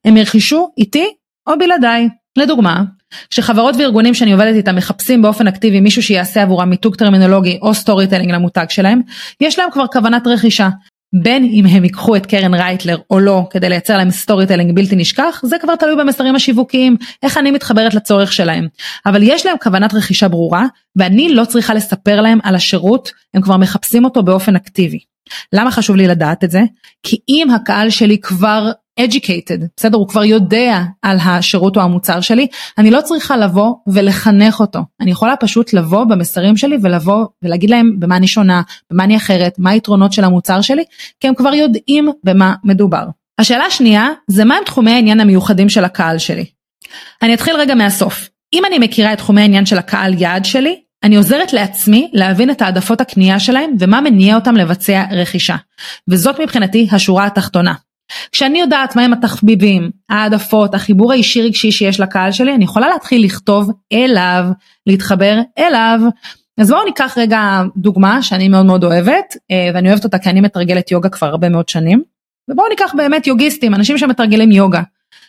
הם 0.05 0.17
ירכשו 0.17 0.69
איתי 0.77 1.07
או 1.47 1.57
בלעדיי. 1.59 2.09
לדוגמה 2.37 2.83
כשחברות 3.29 3.75
וארגונים 3.75 4.13
שאני 4.13 4.31
עובדת 4.31 4.55
איתם 4.55 4.75
מחפשים 4.75 5.21
באופן 5.21 5.47
אקטיבי 5.47 5.79
מישהו 5.79 6.03
שיעשה 6.03 6.41
עבורם 6.41 6.69
מיתוג 6.69 6.95
טרמינולוגי 6.95 7.59
או 7.61 7.73
storytelling 7.73 8.31
למותג 8.31 8.65
שלהם, 8.69 9.01
יש 9.41 9.59
להם 9.59 9.71
כבר 9.71 9.87
כוונת 9.87 10.27
רכישה. 10.27 10.69
בין 11.23 11.43
אם 11.43 11.65
הם 11.65 11.83
ייקחו 11.83 12.15
את 12.15 12.25
קרן 12.25 12.53
רייטלר 12.53 12.97
או 13.09 13.19
לא 13.19 13.47
כדי 13.49 13.69
לייצר 13.69 13.97
להם 13.97 14.11
storytelling 14.11 14.75
בלתי 14.75 14.95
נשכח, 14.95 15.41
זה 15.43 15.55
כבר 15.61 15.75
תלוי 15.75 15.95
במסרים 15.95 16.35
השיווקיים, 16.35 16.97
איך 17.23 17.37
אני 17.37 17.51
מתחברת 17.51 17.93
לצורך 17.93 18.33
שלהם. 18.33 18.67
אבל 19.05 19.23
יש 19.23 19.45
להם 19.45 19.57
כוונת 19.63 19.93
רכישה 19.93 20.27
ברורה, 20.27 20.65
ואני 20.95 21.33
לא 21.33 21.45
צריכה 21.45 21.73
לספר 21.73 22.21
להם 22.21 22.39
על 22.43 22.55
השירות, 22.55 23.11
הם 23.33 23.41
כבר 23.41 23.57
מחפשים 23.57 24.05
אותו 24.05 24.23
באופן 24.23 24.55
אקטיבי. 24.55 24.99
למה 25.53 25.71
חשוב 25.71 25.95
לי 25.95 26.07
לדעת 26.07 26.43
את 26.43 26.51
זה? 26.51 26.61
כי 27.03 27.17
אם 27.29 27.47
הקהל 27.55 27.89
שלי 27.89 28.17
כבר 28.17 28.71
educated, 28.99 29.63
בסדר? 29.77 29.97
הוא 29.97 30.07
כבר 30.07 30.23
יודע 30.23 30.83
על 31.01 31.17
השירות 31.23 31.77
או 31.77 31.81
המוצר 31.81 32.21
שלי, 32.21 32.47
אני 32.77 32.91
לא 32.91 33.01
צריכה 33.01 33.37
לבוא 33.37 33.73
ולחנך 33.87 34.59
אותו. 34.59 34.79
אני 35.01 35.11
יכולה 35.11 35.35
פשוט 35.35 35.73
לבוא 35.73 36.03
במסרים 36.03 36.57
שלי 36.57 36.77
ולבוא 36.81 37.25
ולהגיד 37.41 37.69
להם 37.69 37.95
במה 37.99 38.17
אני 38.17 38.27
שונה, 38.27 38.61
במה 38.91 39.03
אני 39.03 39.17
אחרת, 39.17 39.55
מה 39.59 39.69
היתרונות 39.69 40.13
של 40.13 40.23
המוצר 40.23 40.61
שלי, 40.61 40.83
כי 41.19 41.27
הם 41.27 41.35
כבר 41.35 41.53
יודעים 41.53 42.09
במה 42.23 42.53
מדובר. 42.63 43.05
השאלה 43.39 43.65
השנייה 43.65 44.09
זה 44.27 44.45
מה 44.45 44.55
הם 44.55 44.63
תחומי 44.65 44.91
העניין 44.91 45.19
המיוחדים 45.19 45.69
של 45.69 45.85
הקהל 45.85 46.17
שלי. 46.17 46.45
אני 47.21 47.33
אתחיל 47.33 47.55
רגע 47.55 47.75
מהסוף. 47.75 48.29
אם 48.53 48.65
אני 48.65 48.79
מכירה 48.79 49.13
את 49.13 49.17
תחומי 49.17 49.41
העניין 49.41 49.65
של 49.65 49.77
הקהל 49.77 50.21
יעד 50.21 50.45
שלי, 50.45 50.81
אני 51.03 51.15
עוזרת 51.15 51.53
לעצמי 51.53 52.09
להבין 52.13 52.49
את 52.49 52.61
העדפות 52.61 53.01
הקנייה 53.01 53.39
שלהם 53.39 53.75
ומה 53.79 54.01
מניע 54.01 54.35
אותם 54.35 54.55
לבצע 54.55 55.03
רכישה. 55.11 55.55
וזאת 56.09 56.39
מבחינתי 56.39 56.87
השורה 56.91 57.25
התחתונה. 57.25 57.73
כשאני 58.31 58.59
יודעת 58.59 58.95
מהם 58.95 59.13
התחביבים, 59.13 59.91
העדפות, 60.09 60.73
החיבור 60.73 61.11
האישי 61.11 61.41
רגשי 61.41 61.71
שיש 61.71 61.99
לקהל 61.99 62.31
שלי, 62.31 62.55
אני 62.55 62.63
יכולה 62.63 62.89
להתחיל 62.89 63.23
לכתוב 63.23 63.71
אליו, 63.93 64.45
להתחבר 64.87 65.39
אליו. 65.57 65.99
אז 66.57 66.69
בואו 66.69 66.85
ניקח 66.85 67.17
רגע 67.17 67.61
דוגמה 67.77 68.21
שאני 68.21 68.49
מאוד 68.49 68.65
מאוד 68.65 68.83
אוהבת, 68.83 69.37
אה, 69.51 69.69
ואני 69.73 69.89
אוהבת 69.89 70.03
אותה 70.03 70.17
כי 70.17 70.29
אני 70.29 70.41
מתרגלת 70.41 70.91
יוגה 70.91 71.09
כבר 71.09 71.27
הרבה 71.27 71.49
מאוד 71.49 71.69
שנים. 71.69 72.03
ובואו 72.49 72.69
ניקח 72.69 72.93
באמת 72.97 73.27
יוגיסטים, 73.27 73.75
אנשים 73.75 73.97
שמתרגלים 73.97 74.51
יוגה. 74.51 74.81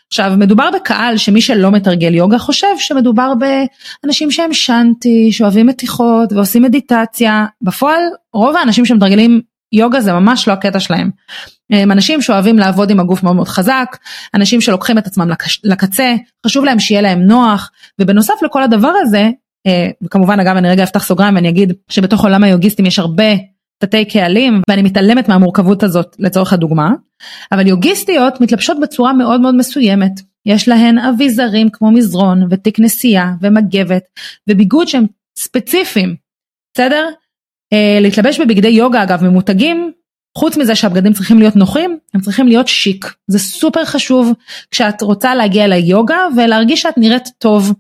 עכשיו 0.08 0.32
מדובר 0.38 0.70
בקהל 0.74 1.16
שמי 1.16 1.40
שלא 1.40 1.70
מתרגל 1.70 2.14
יוגה 2.14 2.38
חושב 2.38 2.78
שמדובר 2.78 3.32
באנשים 3.34 4.30
שהם 4.30 4.52
שנטי, 4.52 5.32
שאוהבים 5.32 5.66
מתיחות 5.66 6.32
ועושים 6.32 6.62
מדיטציה. 6.62 7.46
בפועל 7.62 8.02
רוב 8.32 8.56
האנשים 8.56 8.84
שמתרגלים 8.84 9.40
יוגה 9.72 10.00
זה 10.00 10.12
ממש 10.12 10.48
לא 10.48 10.52
הקטע 10.52 10.80
שלהם. 10.80 11.10
הם 11.72 11.92
אנשים 11.92 12.22
שאוהבים 12.22 12.58
לעבוד 12.58 12.90
עם 12.90 13.00
הגוף 13.00 13.22
מאוד 13.22 13.36
מאוד 13.36 13.48
חזק, 13.48 13.96
אנשים 14.34 14.60
שלוקחים 14.60 14.98
את 14.98 15.06
עצמם 15.06 15.30
לקצה, 15.64 16.14
חשוב 16.46 16.64
להם 16.64 16.78
שיהיה 16.78 17.00
להם 17.00 17.22
נוח, 17.22 17.70
ובנוסף 18.00 18.34
לכל 18.42 18.62
הדבר 18.62 18.92
הזה, 19.02 19.30
אה, 19.66 19.88
וכמובן 20.02 20.40
אגב 20.40 20.56
אני 20.56 20.68
רגע 20.68 20.82
אפתח 20.82 21.04
סוגריים 21.04 21.34
ואני 21.34 21.48
אגיד 21.48 21.72
שבתוך 21.88 22.22
עולם 22.22 22.44
היוגיסטים 22.44 22.86
יש 22.86 22.98
הרבה 22.98 23.34
תתי 23.78 24.04
קהלים 24.04 24.62
ואני 24.68 24.82
מתעלמת 24.82 25.28
מהמורכבות 25.28 25.82
הזאת 25.82 26.16
לצורך 26.18 26.52
הדוגמה, 26.52 26.90
אבל 27.52 27.66
יוגיסטיות 27.66 28.40
מתלבשות 28.40 28.80
בצורה 28.80 29.12
מאוד 29.12 29.40
מאוד 29.40 29.54
מסוימת. 29.54 30.12
יש 30.46 30.68
להן 30.68 30.98
אביזרים 30.98 31.68
כמו 31.72 31.90
מזרון 31.90 32.46
ותיק 32.50 32.80
נסיעה 32.80 33.32
ומגבת 33.40 34.02
וביגוד 34.48 34.88
שהם 34.88 35.06
ספציפיים, 35.38 36.16
בסדר? 36.74 37.08
אה, 37.72 37.98
להתלבש 38.00 38.40
בבגדי 38.40 38.68
יוגה 38.68 39.02
אגב 39.02 39.24
ממותגים 39.24 39.92
חוץ 40.36 40.56
מזה 40.56 40.74
שהבגדים 40.74 41.12
צריכים 41.12 41.38
להיות 41.38 41.56
נוחים, 41.56 41.98
הם 42.14 42.20
צריכים 42.20 42.48
להיות 42.48 42.68
שיק. 42.68 43.14
זה 43.26 43.38
סופר 43.38 43.84
חשוב 43.84 44.32
כשאת 44.70 45.02
רוצה 45.02 45.34
להגיע 45.34 45.66
ליוגה 45.66 46.18
ולהרגיש 46.36 46.82
שאת 46.82 46.98
נראית 46.98 47.28
טוב. 47.38 47.72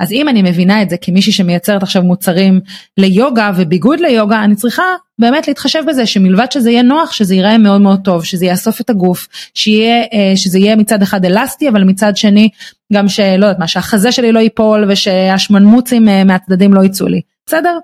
אז 0.00 0.12
אם 0.12 0.28
אני 0.28 0.42
מבינה 0.42 0.82
את 0.82 0.90
זה 0.90 0.96
כמישהי 1.00 1.32
שמייצרת 1.32 1.82
עכשיו 1.82 2.02
מוצרים 2.02 2.60
ליוגה 2.98 3.50
וביגוד 3.56 4.00
ליוגה, 4.00 4.44
אני 4.44 4.54
צריכה 4.54 4.82
באמת 5.18 5.48
להתחשב 5.48 5.82
בזה 5.88 6.06
שמלבד 6.06 6.52
שזה 6.52 6.70
יהיה 6.70 6.82
נוח, 6.82 7.12
שזה 7.12 7.34
ייראה 7.34 7.58
מאוד 7.58 7.80
מאוד 7.80 8.00
טוב, 8.04 8.24
שזה 8.24 8.46
יאסוף 8.46 8.80
את 8.80 8.90
הגוף, 8.90 9.28
שיהיה, 9.54 10.02
אה, 10.12 10.32
שזה 10.36 10.58
יהיה 10.58 10.76
מצד 10.76 11.02
אחד 11.02 11.24
אלסטי, 11.24 11.68
אבל 11.68 11.84
מצד 11.84 12.16
שני 12.16 12.48
גם 12.92 13.08
שלא 13.08 13.46
יודעת 13.46 13.58
מה, 13.58 13.68
שהחזה 13.68 14.12
שלי 14.12 14.32
לא 14.32 14.38
ייפול 14.38 14.84
ושהשמנמוצים 14.88 16.08
אה, 16.08 16.24
מהצדדים 16.24 16.74
לא 16.74 16.84
יצאו 16.84 17.06
לי, 17.06 17.20
בסדר? 17.46 17.78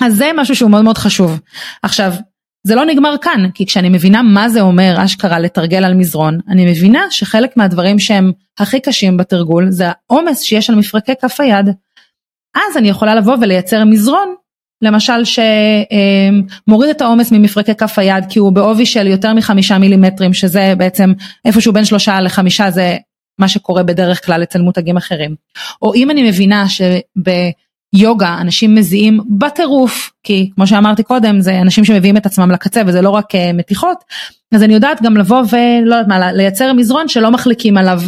אז 0.00 0.16
זה 0.16 0.30
משהו 0.36 0.56
שהוא 0.56 0.70
מאוד 0.70 0.84
מאוד 0.84 0.98
חשוב. 0.98 1.40
עכשיו, 1.82 2.12
זה 2.66 2.74
לא 2.74 2.84
נגמר 2.84 3.14
כאן, 3.22 3.50
כי 3.54 3.66
כשאני 3.66 3.88
מבינה 3.88 4.22
מה 4.22 4.48
זה 4.48 4.60
אומר 4.60 4.94
אשכרה 5.04 5.38
לתרגל 5.38 5.84
על 5.84 5.94
מזרון, 5.94 6.38
אני 6.48 6.70
מבינה 6.70 7.06
שחלק 7.10 7.56
מהדברים 7.56 7.98
שהם 7.98 8.32
הכי 8.58 8.80
קשים 8.80 9.16
בתרגול 9.16 9.70
זה 9.70 9.86
העומס 9.88 10.42
שיש 10.42 10.70
על 10.70 10.76
מפרקי 10.76 11.12
כף 11.20 11.40
היד. 11.40 11.66
אז 12.54 12.76
אני 12.76 12.88
יכולה 12.88 13.14
לבוא 13.14 13.36
ולייצר 13.40 13.84
מזרון, 13.84 14.34
למשל 14.82 15.22
שמוריד 15.24 16.90
את 16.90 17.00
העומס 17.00 17.32
ממפרקי 17.32 17.74
כף 17.74 17.98
היד 17.98 18.24
כי 18.28 18.38
הוא 18.38 18.52
בעובי 18.52 18.86
של 18.86 19.06
יותר 19.06 19.34
מחמישה 19.34 19.78
מילימטרים, 19.78 20.34
שזה 20.34 20.74
בעצם 20.78 21.12
איפשהו 21.44 21.72
בין 21.72 21.84
שלושה 21.84 22.20
לחמישה 22.20 22.70
זה 22.70 22.96
מה 23.38 23.48
שקורה 23.48 23.82
בדרך 23.82 24.26
כלל 24.26 24.42
אצל 24.42 24.62
מותגים 24.62 24.96
אחרים. 24.96 25.34
או 25.82 25.94
אם 25.94 26.10
אני 26.10 26.28
מבינה 26.28 26.68
שב... 26.68 26.98
יוגה 27.94 28.38
אנשים 28.40 28.74
מזיעים 28.74 29.20
בטירוף 29.38 30.10
כי 30.22 30.50
כמו 30.54 30.66
שאמרתי 30.66 31.02
קודם 31.02 31.40
זה 31.40 31.60
אנשים 31.60 31.84
שמביאים 31.84 32.16
את 32.16 32.26
עצמם 32.26 32.50
לקצה 32.50 32.82
וזה 32.86 33.02
לא 33.02 33.10
רק 33.10 33.26
מתיחות 33.54 33.98
אז 34.54 34.62
אני 34.62 34.74
יודעת 34.74 35.02
גם 35.02 35.16
לבוא 35.16 35.42
ולא 35.50 35.94
יודעת 35.94 36.08
מה 36.08 36.32
לייצר 36.32 36.72
מזרון 36.72 37.08
שלא 37.08 37.30
מחליקים 37.30 37.76
עליו. 37.76 38.00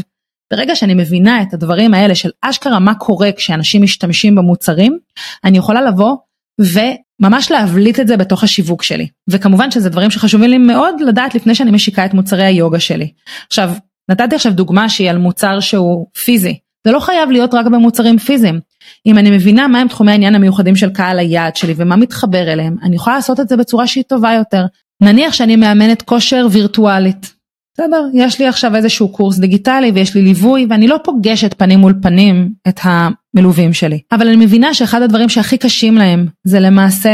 ברגע 0.53 0.77
שאני 0.77 0.95
מבינה 0.95 1.43
את 1.43 1.55
הדברים 1.55 1.95
האלה 1.95 2.15
של 2.15 2.31
אשכרה 2.43 2.79
מה 2.79 2.95
קורה 2.95 3.33
כשאנשים 3.33 3.83
משתמשים 3.83 4.35
במוצרים 4.35 4.99
אני 5.45 5.59
יכולה 5.59 5.83
לבוא 5.83 6.17
וממש 6.61 7.51
להבליט 7.51 8.01
את 8.01 8.09
זה 8.09 8.17
בתוך 8.17 8.45
השיווק 8.45 8.83
שלי 8.83 9.07
וכמובן 9.31 9.71
שזה 9.71 9.91
דברים 9.91 10.11
שחשובים 10.11 10.51
לי 10.51 10.59
מאוד 10.59 11.01
לדעת 11.01 11.35
לפני 11.35 11.55
שאני 11.55 11.71
משיקה 11.71 12.05
את 12.05 12.15
מוצרי 12.15 12.45
היוגה 12.45 12.81
שלי. 12.81 13.13
עכשיו 13.47 13.71
נתתי 14.11 14.35
עכשיו 14.35 14.53
דוגמה 14.53 14.89
שהיא 14.89 15.11
על 15.11 15.19
מוצר 15.19 15.61
שהוא 15.61 16.07
פיזי 16.25 16.59
זה 16.87 16.93
לא 16.93 17.01
חייב 17.01 17.31
להיות 17.31 17.55
רק 17.55 17.67
במוצרים 17.67 18.19
פיזיים. 18.19 18.61
אם 19.07 19.19
אני 19.19 19.31
מבינה 19.31 19.69
מהם 19.69 19.89
תחומי 19.89 20.11
העניין 20.11 20.35
המיוחדים 20.35 20.77
של 20.77 20.91
קהל 20.91 21.19
היעד 21.19 21.57
שלי 21.57 21.75
ומה 21.77 21.97
מתחבר 21.97 22.53
אליהם, 22.53 22.77
אני 22.83 22.97
יכולה 22.97 23.17
לעשות 23.17 23.41
את 23.41 23.49
זה 23.49 23.57
בצורה 23.57 23.87
שהיא 23.87 24.05
טובה 24.09 24.33
יותר. 24.33 24.65
נניח 25.03 25.33
שאני 25.33 25.57
מאמנת 25.57 26.03
כושר 26.03 26.47
וירטואלית. 26.51 27.35
בסדר, 27.75 28.07
יש 28.15 28.41
לי 28.41 28.47
עכשיו 28.47 28.77
איזשהו 28.77 29.09
קורס 29.09 29.39
דיגיטלי 29.39 29.91
ויש 29.95 30.15
לי 30.15 30.23
ליווי 30.23 30.67
ואני 30.71 30.89
לא 30.89 30.99
פוגשת 31.05 31.55
פנים 31.59 31.79
מול 31.79 31.95
פנים 32.03 32.53
את 32.69 32.81
המלווים 33.35 33.73
שלי. 33.73 34.01
אבל 34.13 34.29
אני 34.29 34.37
מבינה 34.37 34.75
שאחד 34.75 35.03
הדברים 35.03 35.29
שהכי 35.29 35.59
קשים 35.59 35.97
להם 35.97 36.27
זה 36.45 36.61
למעשה 36.61 37.11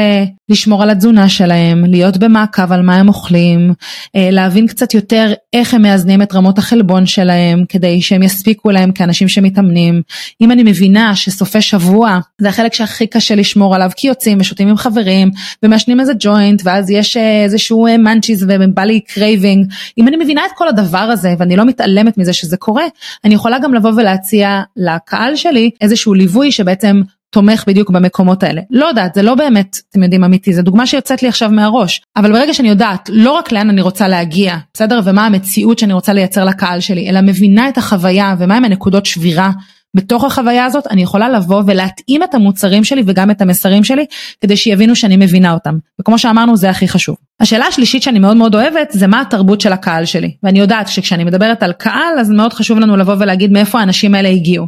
לשמור 0.48 0.82
על 0.82 0.90
התזונה 0.90 1.28
שלהם, 1.28 1.84
להיות 1.84 2.16
במעקב 2.16 2.72
על 2.72 2.82
מה 2.82 2.96
הם 2.96 3.08
אוכלים, 3.08 3.72
אה, 4.16 4.28
להבין 4.30 4.66
קצת 4.66 4.94
יותר 4.94 5.32
איך 5.52 5.74
הם 5.74 5.82
מאזנים 5.82 6.22
את 6.22 6.34
רמות 6.34 6.58
החלבון 6.58 7.06
שלהם 7.06 7.64
כדי 7.68 8.02
שהם 8.02 8.22
יספיקו 8.22 8.70
להם 8.70 8.92
כאנשים 8.92 9.28
שמתאמנים. 9.28 10.02
אם 10.40 10.52
אני 10.52 10.62
מבינה 10.62 11.16
שסופי 11.16 11.60
שבוע 11.60 12.18
זה 12.38 12.48
החלק 12.48 12.74
שהכי 12.74 13.06
קשה 13.06 13.34
לשמור 13.34 13.74
עליו 13.74 13.90
כי 13.96 14.08
יוצאים 14.08 14.38
ושותים 14.40 14.68
עם 14.68 14.76
חברים 14.76 15.30
ומעשנים 15.62 16.00
איזה 16.00 16.12
ג'וינט 16.18 16.62
ואז 16.64 16.90
יש 16.90 17.16
אה, 17.16 17.44
איזשהו 17.44 17.86
munchies 17.98 18.50
אה, 18.50 18.56
ובא 18.60 18.82
לי 18.82 19.00
craving. 19.00 19.72
אם 19.98 20.08
אני 20.08 20.16
מבינה 20.16 20.42
את 20.46 20.50
כל 20.54 20.68
הדבר 20.68 20.98
הזה 20.98 21.34
ואני 21.38 21.56
לא 21.56 21.64
מתעלמת 21.64 22.18
מזה 22.18 22.32
שזה 22.32 22.56
קורה, 22.56 22.84
אני 23.24 23.34
יכולה 23.34 23.58
גם 23.58 23.74
לבוא 23.74 23.90
ולהציע 23.96 24.62
לקהל 24.76 25.36
שלי 25.36 25.70
איזשהו 25.80 26.09
ליווי 26.14 26.52
שבעצם 26.52 27.00
תומך 27.30 27.64
בדיוק 27.66 27.90
במקומות 27.90 28.42
האלה. 28.42 28.60
לא 28.70 28.86
יודעת, 28.86 29.14
זה 29.14 29.22
לא 29.22 29.34
באמת, 29.34 29.78
אתם 29.90 30.02
יודעים, 30.02 30.24
אמיתי, 30.24 30.52
זו 30.52 30.62
דוגמה 30.62 30.86
שיוצאת 30.86 31.22
לי 31.22 31.28
עכשיו 31.28 31.50
מהראש. 31.50 32.00
אבל 32.16 32.32
ברגע 32.32 32.54
שאני 32.54 32.68
יודעת 32.68 33.10
לא 33.12 33.32
רק 33.32 33.52
לאן 33.52 33.70
אני 33.70 33.80
רוצה 33.82 34.08
להגיע, 34.08 34.56
בסדר? 34.74 35.00
ומה 35.04 35.26
המציאות 35.26 35.78
שאני 35.78 35.92
רוצה 35.92 36.12
לייצר 36.12 36.44
לקהל 36.44 36.80
שלי, 36.80 37.10
אלא 37.10 37.20
מבינה 37.20 37.68
את 37.68 37.78
החוויה 37.78 38.34
ומהם 38.38 38.64
הנקודות 38.64 39.06
שבירה 39.06 39.50
בתוך 39.96 40.24
החוויה 40.24 40.64
הזאת, 40.64 40.86
אני 40.86 41.02
יכולה 41.02 41.28
לבוא 41.28 41.62
ולהתאים 41.66 42.22
את 42.22 42.34
המוצרים 42.34 42.84
שלי 42.84 43.02
וגם 43.06 43.30
את 43.30 43.42
המסרים 43.42 43.84
שלי, 43.84 44.04
כדי 44.40 44.56
שיבינו 44.56 44.96
שאני 44.96 45.16
מבינה 45.16 45.52
אותם. 45.52 45.78
וכמו 46.00 46.18
שאמרנו, 46.18 46.56
זה 46.56 46.70
הכי 46.70 46.88
חשוב. 46.88 47.16
השאלה 47.40 47.66
השלישית 47.66 48.02
שאני 48.02 48.18
מאוד 48.18 48.36
מאוד 48.36 48.54
אוהבת, 48.54 48.88
זה 48.90 49.06
מה 49.06 49.20
התרבות 49.20 49.60
של 49.60 49.72
הקהל 49.72 50.04
שלי. 50.04 50.34
ואני 50.42 50.58
יודעת 50.58 50.88
שכשאני 50.88 51.24
מדברת 51.24 51.62
על 51.62 51.72
קהל, 51.72 52.18
אז 52.20 52.30
מאוד 52.30 52.52
חשוב 52.52 52.78
לנו 52.78 52.96
לבוא 52.96 53.14
ולהגיד 53.18 53.52
מאיפה 53.52 53.80
האנשים 53.80 54.14
האלה 54.14 54.28
הגיעו. 54.28 54.66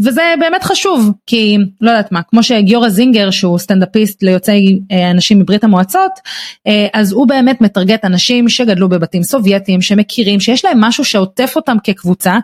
וזה 0.00 0.34
באמת 0.40 0.62
חשוב 0.62 1.10
כי 1.26 1.56
לא 1.80 1.90
יודעת 1.90 2.12
מה 2.12 2.22
כמו 2.22 2.42
שגיורא 2.42 2.88
זינגר 2.88 3.30
שהוא 3.30 3.58
סטנדאפיסט 3.58 4.22
ליוצאי 4.22 4.80
אה, 4.92 5.10
אנשים 5.10 5.38
מברית 5.38 5.64
המועצות 5.64 6.12
אה, 6.66 6.86
אז 6.94 7.12
הוא 7.12 7.28
באמת 7.28 7.60
מטרגט 7.60 8.04
אנשים 8.04 8.48
שגדלו 8.48 8.88
בבתים 8.88 9.22
סובייטיים 9.22 9.80
שמכירים 9.80 10.40
שיש 10.40 10.64
להם 10.64 10.80
משהו 10.80 11.04
שעוטף 11.04 11.52
אותם 11.56 11.76
כקבוצה 11.84 12.38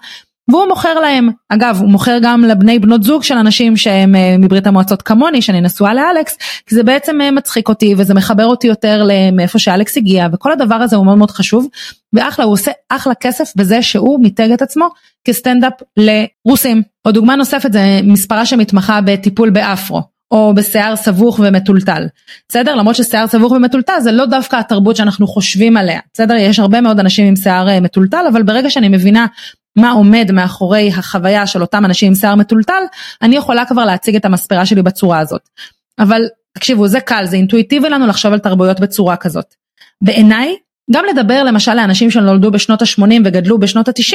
והוא 0.48 0.66
מוכר 0.68 0.94
להם. 0.94 1.28
אגב 1.48 1.78
הוא 1.80 1.88
מוכר 1.88 2.18
גם 2.22 2.44
לבני 2.44 2.78
בנות 2.78 3.02
זוג 3.02 3.22
של 3.22 3.34
אנשים 3.34 3.76
שהם 3.76 4.14
אה, 4.14 4.36
מברית 4.38 4.66
המועצות 4.66 5.02
כמוני 5.02 5.42
שאני 5.42 5.60
נשואה 5.60 5.94
לאלכס 5.94 6.36
כי 6.66 6.74
זה 6.74 6.82
בעצם 6.82 7.18
מצחיק 7.32 7.68
אותי 7.68 7.94
וזה 7.98 8.14
מחבר 8.14 8.46
אותי 8.46 8.66
יותר 8.66 9.02
למאיפה 9.06 9.58
שאלכס 9.58 9.96
הגיע 9.96 10.26
וכל 10.32 10.52
הדבר 10.52 10.74
הזה 10.74 10.96
הוא 10.96 11.06
מאוד 11.06 11.18
מאוד 11.18 11.30
חשוב 11.30 11.66
ואחלה 12.12 12.44
הוא 12.44 12.52
עושה 12.52 12.70
אחלה 12.88 13.14
כסף 13.14 13.52
בזה 13.56 13.82
שהוא 13.82 14.22
מיתג 14.22 14.50
את 14.52 14.62
עצמו 14.62 14.88
כסטנדאפ 15.26 15.72
לרוסים. 15.96 16.82
או 17.04 17.12
דוגמה 17.12 17.36
נוספת 17.36 17.72
זה 17.72 18.00
מספרה 18.04 18.46
שמתמחה 18.46 19.00
בטיפול 19.00 19.50
באפרו. 19.50 20.02
או 20.30 20.54
בשיער 20.54 20.96
סבוך 20.96 21.40
ומטולטל. 21.42 22.06
בסדר? 22.48 22.74
למרות 22.74 22.96
ששיער 22.96 23.26
סבוך 23.26 23.52
ומטולטל 23.52 24.00
זה 24.00 24.12
לא 24.12 24.26
דווקא 24.26 24.56
התרבות 24.56 24.96
שאנחנו 24.96 25.26
חושבים 25.26 25.76
עליה. 25.76 26.00
בסדר? 26.14 26.34
יש 26.34 26.58
הרבה 26.58 26.80
מאוד 26.80 27.00
אנשים 27.00 27.26
עם 27.26 27.36
שיער 27.36 27.68
אה, 27.68 27.80
מטולטל, 27.80 28.24
אבל 28.32 28.42
ברגע 28.42 28.70
שאני 28.70 28.88
מבינה 28.88 29.26
מה 29.76 29.90
עומד 29.90 30.32
מאחורי 30.32 30.90
החוויה 30.96 31.46
של 31.46 31.60
אותם 31.60 31.84
אנשים 31.84 32.08
עם 32.08 32.14
שיער 32.14 32.34
מטולטל, 32.34 32.82
אני 33.22 33.36
יכולה 33.36 33.64
כבר 33.64 33.84
להציג 33.84 34.16
את 34.16 34.24
המספרה 34.24 34.66
שלי 34.66 34.82
בצורה 34.82 35.18
הזאת. 35.18 35.48
אבל 35.98 36.22
תקשיבו, 36.54 36.88
זה 36.88 37.00
קל, 37.00 37.26
זה 37.26 37.36
אינטואיטיבי 37.36 37.88
לנו 37.88 38.06
לחשוב 38.06 38.32
על 38.32 38.38
תרבויות 38.38 38.80
בצורה 38.80 39.16
כזאת. 39.16 39.54
בעיניי, 40.02 40.56
גם 40.90 41.04
לדבר 41.10 41.44
למשל 41.44 41.74
לאנשים 41.74 42.10
שנולדו 42.10 42.50
בשנות 42.50 42.82
ה-80 42.82 43.20
וגדלו 43.24 43.58
בשנות 43.58 43.88
ה-90, 43.88 44.14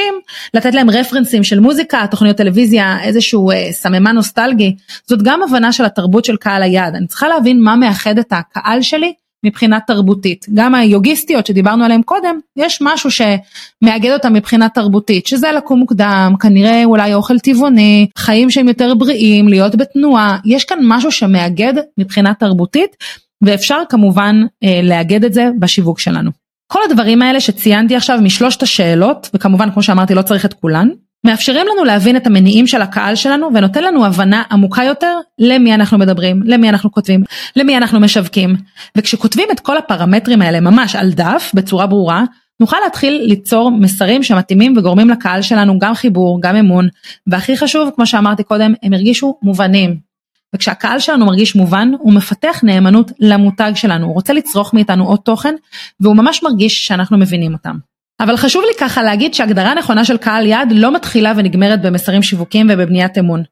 לתת 0.54 0.74
להם 0.74 0.90
רפרנסים 0.90 1.44
של 1.44 1.60
מוזיקה, 1.60 2.06
תוכניות 2.10 2.36
טלוויזיה, 2.36 3.02
איזשהו 3.02 3.50
אה, 3.50 3.68
סממן 3.72 4.14
נוסטלגי, 4.14 4.76
זאת 5.06 5.22
גם 5.22 5.42
הבנה 5.42 5.72
של 5.72 5.84
התרבות 5.84 6.24
של 6.24 6.36
קהל 6.36 6.62
היעד. 6.62 6.94
אני 6.94 7.06
צריכה 7.06 7.28
להבין 7.28 7.62
מה 7.62 7.76
מאחד 7.76 8.18
את 8.18 8.32
הקהל 8.32 8.82
שלי 8.82 9.12
מבחינה 9.44 9.78
תרבותית. 9.86 10.46
גם 10.54 10.74
היוגיסטיות 10.74 11.46
שדיברנו 11.46 11.84
עליהן 11.84 12.02
קודם, 12.02 12.38
יש 12.56 12.78
משהו 12.82 13.10
שמאגד 13.10 14.12
אותם 14.12 14.32
מבחינה 14.32 14.68
תרבותית, 14.68 15.26
שזה 15.26 15.52
לקום 15.52 15.78
מוקדם, 15.78 16.34
כנראה 16.40 16.84
אולי 16.84 17.14
אוכל 17.14 17.38
טבעוני, 17.38 18.06
חיים 18.18 18.50
שהם 18.50 18.68
יותר 18.68 18.94
בריאים, 18.94 19.48
להיות 19.48 19.76
בתנועה, 19.76 20.38
יש 20.44 20.64
כאן 20.64 20.78
משהו 20.82 21.12
שמאגד 21.12 21.74
מבחינה 21.98 22.34
תרבותית, 22.34 22.96
ואפשר 23.42 23.82
כמובן 23.88 24.36
אה, 24.64 24.80
לאגד 24.82 25.24
את 25.24 25.32
זה 25.32 25.50
בשיווק 25.58 25.98
שלנו. 26.00 26.41
כל 26.72 26.80
הדברים 26.90 27.22
האלה 27.22 27.40
שציינתי 27.40 27.96
עכשיו 27.96 28.18
משלושת 28.22 28.62
השאלות, 28.62 29.30
וכמובן 29.34 29.70
כמו 29.70 29.82
שאמרתי 29.82 30.14
לא 30.14 30.22
צריך 30.22 30.44
את 30.44 30.54
כולן, 30.54 30.88
מאפשרים 31.26 31.66
לנו 31.66 31.84
להבין 31.84 32.16
את 32.16 32.26
המניעים 32.26 32.66
של 32.66 32.82
הקהל 32.82 33.14
שלנו 33.14 33.48
ונותן 33.54 33.84
לנו 33.84 34.06
הבנה 34.06 34.42
עמוקה 34.50 34.84
יותר 34.84 35.16
למי 35.38 35.74
אנחנו 35.74 35.98
מדברים, 35.98 36.42
למי 36.44 36.68
אנחנו 36.68 36.92
כותבים, 36.92 37.22
למי 37.56 37.76
אנחנו 37.76 38.00
משווקים. 38.00 38.56
וכשכותבים 38.96 39.48
את 39.52 39.60
כל 39.60 39.76
הפרמטרים 39.76 40.42
האלה 40.42 40.60
ממש 40.60 40.96
על 40.96 41.10
דף 41.10 41.50
בצורה 41.54 41.86
ברורה, 41.86 42.24
נוכל 42.60 42.76
להתחיל 42.84 43.22
ליצור 43.26 43.70
מסרים 43.70 44.22
שמתאימים 44.22 44.76
וגורמים 44.76 45.10
לקהל 45.10 45.42
שלנו 45.42 45.78
גם 45.78 45.94
חיבור, 45.94 46.42
גם 46.42 46.56
אמון, 46.56 46.88
והכי 47.26 47.56
חשוב, 47.56 47.90
כמו 47.96 48.06
שאמרתי 48.06 48.42
קודם, 48.42 48.74
הם 48.82 48.92
הרגישו 48.92 49.38
מובנים. 49.42 50.11
וכשהקהל 50.54 50.98
שלנו 50.98 51.26
מרגיש 51.26 51.56
מובן, 51.56 51.92
הוא 51.98 52.12
מפתח 52.12 52.60
נאמנות 52.62 53.10
למותג 53.18 53.72
שלנו, 53.74 54.06
הוא 54.06 54.14
רוצה 54.14 54.32
לצרוך 54.32 54.74
מאיתנו 54.74 55.06
עוד 55.06 55.18
תוכן, 55.18 55.54
והוא 56.00 56.16
ממש 56.16 56.42
מרגיש 56.42 56.86
שאנחנו 56.86 57.18
מבינים 57.18 57.52
אותם. 57.52 57.76
אבל 58.20 58.36
חשוב 58.36 58.62
לי 58.62 58.72
ככה 58.80 59.02
להגיד 59.02 59.34
שהגדרה 59.34 59.74
נכונה 59.74 60.04
של 60.04 60.16
קהל 60.16 60.46
יעד 60.46 60.72
לא 60.72 60.94
מתחילה 60.94 61.32
ונגמרת 61.36 61.82
במסרים 61.82 62.22
שיווקיים 62.22 62.66
ובבניית 62.70 63.18
אמון. 63.18 63.42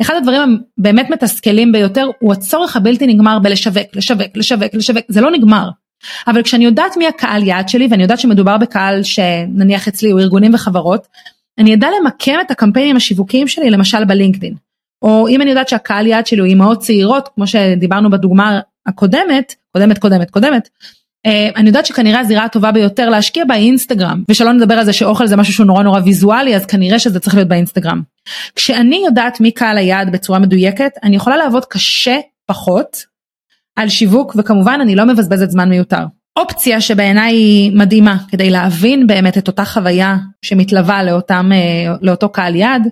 אחד 0.00 0.14
הדברים 0.14 0.58
הבאמת 0.78 1.10
מתסכלים 1.10 1.72
ביותר 1.72 2.06
הוא 2.18 2.32
הצורך 2.32 2.76
הבלתי 2.76 3.06
נגמר 3.06 3.38
בלשווק, 3.38 3.86
לשווק, 3.94 4.36
לשווק, 4.36 4.74
לשווק, 4.74 5.04
זה 5.08 5.20
לא 5.20 5.30
נגמר. 5.30 5.68
אבל 6.26 6.42
כשאני 6.42 6.64
יודעת 6.64 6.96
מי 6.96 7.06
הקהל 7.06 7.42
יעד 7.42 7.68
שלי 7.68 7.88
ואני 7.90 8.02
יודעת 8.02 8.20
שמדובר 8.20 8.58
בקהל 8.58 9.02
שנניח 9.02 9.88
אצלי 9.88 10.10
הוא 10.10 10.20
ארגונים 10.20 10.54
וחברות, 10.54 11.06
אני 11.58 11.74
אדע 11.74 11.88
למקם 12.00 12.40
את 12.40 12.50
הקמפיינים 12.50 12.96
השיווקיים 12.96 13.48
שלי 13.48 13.70
למשל 13.70 14.04
בלינקדאין. 14.04 14.54
או 15.02 15.28
אם 15.28 15.42
אני 15.42 15.50
יודעת 15.50 15.68
שהקהל 15.68 16.06
יעד 16.06 16.26
שלי 16.26 16.40
הוא 16.40 16.46
אימהות 16.46 16.80
צעירות, 16.80 17.28
כמו 17.34 17.46
שדיברנו 17.46 18.10
בדוגמה 18.10 18.60
הקודמת, 18.86 19.54
קודמת, 19.72 19.98
קודמת, 19.98 20.30
קודמת, 20.30 20.68
אה, 21.26 21.48
אני 21.56 21.68
יודעת 21.68 21.86
שכנראה 21.86 22.20
הזירה 22.20 22.44
הטובה 22.44 22.72
ביותר 22.72 23.08
להשקיע 23.08 23.44
בה 23.44 23.54
היא 23.54 23.66
אינסטגרם, 23.66 24.22
ושלא 24.28 24.52
נדבר 24.52 24.74
על 24.74 24.84
זה 24.84 24.92
שאוכל 24.92 25.26
זה 25.26 25.36
משהו 25.36 25.52
שהוא 25.52 25.66
נורא 25.66 25.82
נורא 25.82 26.00
ויזואלי, 26.04 26.56
אז 26.56 26.66
כנראה 26.66 26.98
שזה 26.98 27.20
צריך 27.20 27.34
להיות 27.34 27.48
באינסטגרם. 27.48 28.02
כשאני 28.56 29.02
יודעת 29.06 29.40
מי 29.40 29.50
קהל 29.50 29.78
היעד 29.78 30.12
בצורה 30.12 30.38
מדויקת, 30.38 30.90
אני 31.02 31.16
יכולה 31.16 31.36
לעבוד 31.36 31.64
קשה 31.64 32.16
פחות 32.46 32.96
על 33.76 33.88
שיווק, 33.88 34.36
וכמובן 34.38 34.78
אני 34.82 34.96
לא 34.96 35.04
מבזבזת 35.04 35.50
זמן 35.50 35.68
מיותר. 35.68 36.04
אופציה 36.38 36.80
שבעיניי 36.80 37.32
היא 37.32 37.72
מדהימה 37.76 38.16
כדי 38.28 38.50
להבין 38.50 39.06
באמת 39.06 39.38
את 39.38 39.48
אותה 39.48 39.64
חוויה 39.64 40.16
שמתלווה 40.42 41.02
לאותם, 41.02 41.50
אה, 41.52 41.94
לאותו 42.02 42.28
קהל 42.28 42.56
יעד, 42.56 42.88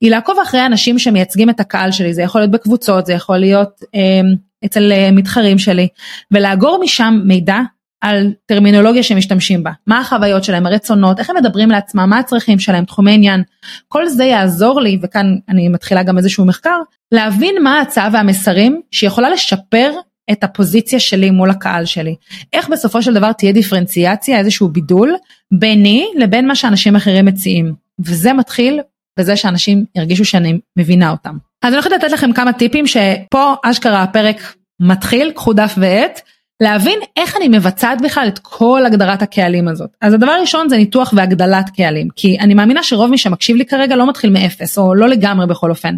היא 0.00 0.10
לעקוב 0.10 0.36
אחרי 0.42 0.66
אנשים 0.66 0.98
שמייצגים 0.98 1.50
את 1.50 1.60
הקהל 1.60 1.90
שלי, 1.90 2.14
זה 2.14 2.22
יכול 2.22 2.40
להיות 2.40 2.50
בקבוצות, 2.50 3.06
זה 3.06 3.12
יכול 3.12 3.38
להיות 3.38 3.80
אה, 3.94 4.20
אצל 4.64 4.92
אה, 4.92 5.10
מתחרים 5.10 5.58
שלי, 5.58 5.88
ולאגור 6.30 6.80
משם 6.82 7.20
מידע 7.24 7.58
על 8.02 8.32
טרמינולוגיה 8.46 9.02
שמשתמשים 9.02 9.62
בה, 9.62 9.70
מה 9.86 9.98
החוויות 9.98 10.44
שלהם, 10.44 10.66
הרצונות, 10.66 11.18
איך 11.18 11.30
הם 11.30 11.36
מדברים 11.36 11.70
לעצמם, 11.70 12.10
מה 12.10 12.18
הצרכים 12.18 12.58
שלהם, 12.58 12.84
תחומי 12.84 13.14
עניין, 13.14 13.42
כל 13.88 14.08
זה 14.08 14.24
יעזור 14.24 14.80
לי, 14.80 14.98
וכאן 15.02 15.36
אני 15.48 15.68
מתחילה 15.68 16.02
גם 16.02 16.18
איזשהו 16.18 16.44
מחקר, 16.44 16.76
להבין 17.12 17.54
מה 17.62 17.78
ההצעה 17.78 18.08
והמסרים 18.12 18.80
שיכולה 18.90 19.30
לשפר 19.30 19.92
את 20.32 20.44
הפוזיציה 20.44 21.00
שלי 21.00 21.30
מול 21.30 21.50
הקהל 21.50 21.84
שלי. 21.84 22.14
איך 22.52 22.68
בסופו 22.68 23.02
של 23.02 23.14
דבר 23.14 23.32
תהיה 23.32 23.52
דיפרנציאציה, 23.52 24.38
איזשהו 24.38 24.68
בידול, 24.68 25.14
ביני 25.52 26.06
לבין 26.18 26.46
מה 26.46 26.54
שאנשים 26.54 26.96
אחרים 26.96 27.24
מציעים. 27.24 27.74
וזה 28.00 28.32
מתחיל 28.32 28.80
בזה 29.18 29.36
שאנשים 29.36 29.84
ירגישו 29.96 30.24
שאני 30.24 30.58
מבינה 30.78 31.10
אותם. 31.10 31.36
אז 31.62 31.68
אני 31.68 31.74
הולכת 31.74 31.90
לתת 31.90 32.12
לכם 32.12 32.32
כמה 32.32 32.52
טיפים 32.52 32.86
שפה 32.86 33.54
אשכרה 33.64 34.02
הפרק 34.02 34.54
מתחיל, 34.80 35.30
קחו 35.30 35.52
דף 35.52 35.74
ועט, 35.76 36.20
להבין 36.62 36.98
איך 37.16 37.36
אני 37.36 37.48
מבצעת 37.48 38.00
בכלל 38.00 38.28
את 38.28 38.38
כל 38.38 38.82
הגדרת 38.86 39.22
הקהלים 39.22 39.68
הזאת. 39.68 39.90
אז 40.00 40.14
הדבר 40.14 40.30
הראשון 40.30 40.68
זה 40.68 40.76
ניתוח 40.76 41.12
והגדלת 41.16 41.70
קהלים, 41.70 42.08
כי 42.16 42.38
אני 42.40 42.54
מאמינה 42.54 42.82
שרוב 42.82 43.10
מי 43.10 43.18
שמקשיב 43.18 43.56
לי 43.56 43.66
כרגע 43.66 43.96
לא 43.96 44.08
מתחיל 44.08 44.30
מאפס, 44.30 44.78
או 44.78 44.94
לא 44.94 45.08
לגמרי 45.08 45.46
בכל 45.46 45.70
אופן. 45.70 45.96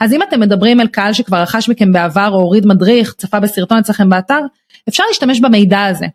אז 0.00 0.12
אם 0.12 0.22
אתם 0.22 0.40
מדברים 0.40 0.80
על 0.80 0.86
קהל 0.86 1.12
שכבר 1.12 1.42
רכש 1.42 1.68
מכם 1.68 1.92
בעבר, 1.92 2.28
או 2.28 2.40
הוריד 2.40 2.66
מדריך, 2.66 3.14
צפה 3.18 3.40
בסרטון 3.40 3.78
אצלכם 3.78 4.10
באתר, 4.10 4.40
אפשר 4.88 5.04
להשתמש 5.08 5.40
במידע 5.40 5.84
הזה. 5.84 6.06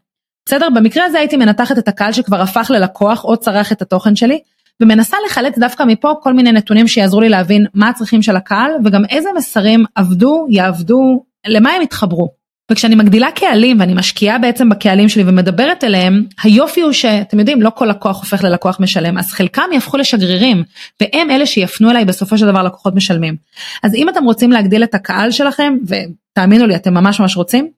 בסדר? 0.45 0.67
במקרה 0.75 1.05
הזה 1.05 1.19
הייתי 1.19 1.37
מנתחת 1.37 1.77
את 1.77 1.87
הקהל 1.87 2.11
שכבר 2.11 2.41
הפך 2.41 2.71
ללקוח 2.73 3.23
או 3.23 3.37
צרך 3.37 3.71
את 3.71 3.81
התוכן 3.81 4.15
שלי, 4.15 4.39
ומנסה 4.81 5.17
לחלץ 5.25 5.57
דווקא 5.57 5.83
מפה 5.83 6.13
כל 6.21 6.33
מיני 6.33 6.51
נתונים 6.51 6.87
שיעזרו 6.87 7.21
לי 7.21 7.29
להבין 7.29 7.65
מה 7.73 7.89
הצרכים 7.89 8.21
של 8.21 8.35
הקהל 8.35 8.71
וגם 8.85 9.05
איזה 9.09 9.29
מסרים 9.37 9.85
עבדו, 9.95 10.45
יעבדו, 10.49 11.23
למה 11.47 11.71
הם 11.71 11.81
יתחברו. 11.81 12.41
וכשאני 12.71 12.95
מגדילה 12.95 13.31
קהלים 13.31 13.79
ואני 13.79 13.93
משקיעה 13.93 14.37
בעצם 14.37 14.69
בקהלים 14.69 15.09
שלי 15.09 15.23
ומדברת 15.27 15.83
אליהם, 15.83 16.23
היופי 16.43 16.81
הוא 16.81 16.91
שאתם 16.91 17.39
יודעים 17.39 17.61
לא 17.61 17.69
כל 17.75 17.85
לקוח 17.85 18.19
הופך 18.19 18.43
ללקוח 18.43 18.79
משלם, 18.79 19.17
אז 19.17 19.31
חלקם 19.31 19.63
יהפכו 19.73 19.97
לשגרירים 19.97 20.63
והם 21.01 21.31
אלה 21.31 21.45
שיפנו 21.45 21.91
אליי 21.91 22.05
בסופו 22.05 22.37
של 22.37 22.47
דבר 22.47 22.63
לקוחות 22.63 22.95
משלמים. 22.95 23.35
אז 23.83 23.95
אם 23.95 24.09
אתם 24.09 24.23
רוצים 24.23 24.51
להגדיל 24.51 24.83
את 24.83 24.95
הקהל 24.95 25.31
שלכם, 25.31 25.73
ותאמינו 25.87 26.67
לי 26.67 26.75
אתם 26.75 26.93
ממש 26.93 27.19
ממש 27.19 27.37
רוצים, 27.37 27.69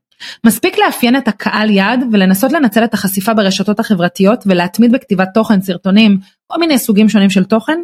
מספיק 0.46 0.78
לאפיין 0.86 1.16
את 1.16 1.28
הקהל 1.28 1.70
יעד 1.70 2.00
ולנסות 2.12 2.52
לנצל 2.52 2.84
את 2.84 2.94
החשיפה 2.94 3.34
ברשתות 3.34 3.80
החברתיות 3.80 4.44
ולהתמיד 4.46 4.92
בכתיבת 4.92 5.28
תוכן, 5.34 5.62
סרטונים, 5.62 6.20
כל 6.48 6.60
מיני 6.60 6.80
סוגים 6.80 7.10
שונים 7.10 7.30
של 7.30 7.44
תוכן, 7.44 7.80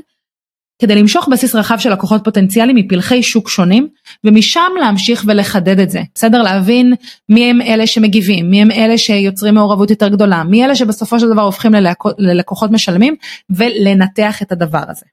כדי 0.79 0.95
למשוך 0.95 1.27
בסיס 1.27 1.55
רחב 1.55 1.77
של 1.77 1.91
לקוחות 1.91 2.23
פוטנציאליים 2.23 2.75
מפלחי 2.75 3.23
שוק 3.23 3.49
שונים 3.49 3.87
ומשם 4.23 4.71
להמשיך 4.79 5.23
ולחדד 5.27 5.79
את 5.79 5.89
זה, 5.89 6.01
בסדר? 6.15 6.41
להבין 6.41 6.93
מי 7.29 7.49
הם 7.49 7.61
אלה 7.61 7.87
שמגיבים, 7.87 8.49
מי 8.49 8.61
הם 8.61 8.71
אלה 8.71 8.97
שיוצרים 8.97 9.55
מעורבות 9.55 9.89
יותר 9.89 10.07
גדולה, 10.07 10.43
מי 10.43 10.65
אלה 10.65 10.75
שבסופו 10.75 11.19
של 11.19 11.29
דבר 11.29 11.41
הופכים 11.41 11.71
ללקוחות 12.17 12.71
משלמים 12.71 13.15
ולנתח 13.49 14.41
את 14.41 14.51
הדבר 14.51 14.81
הזה. 14.87 15.05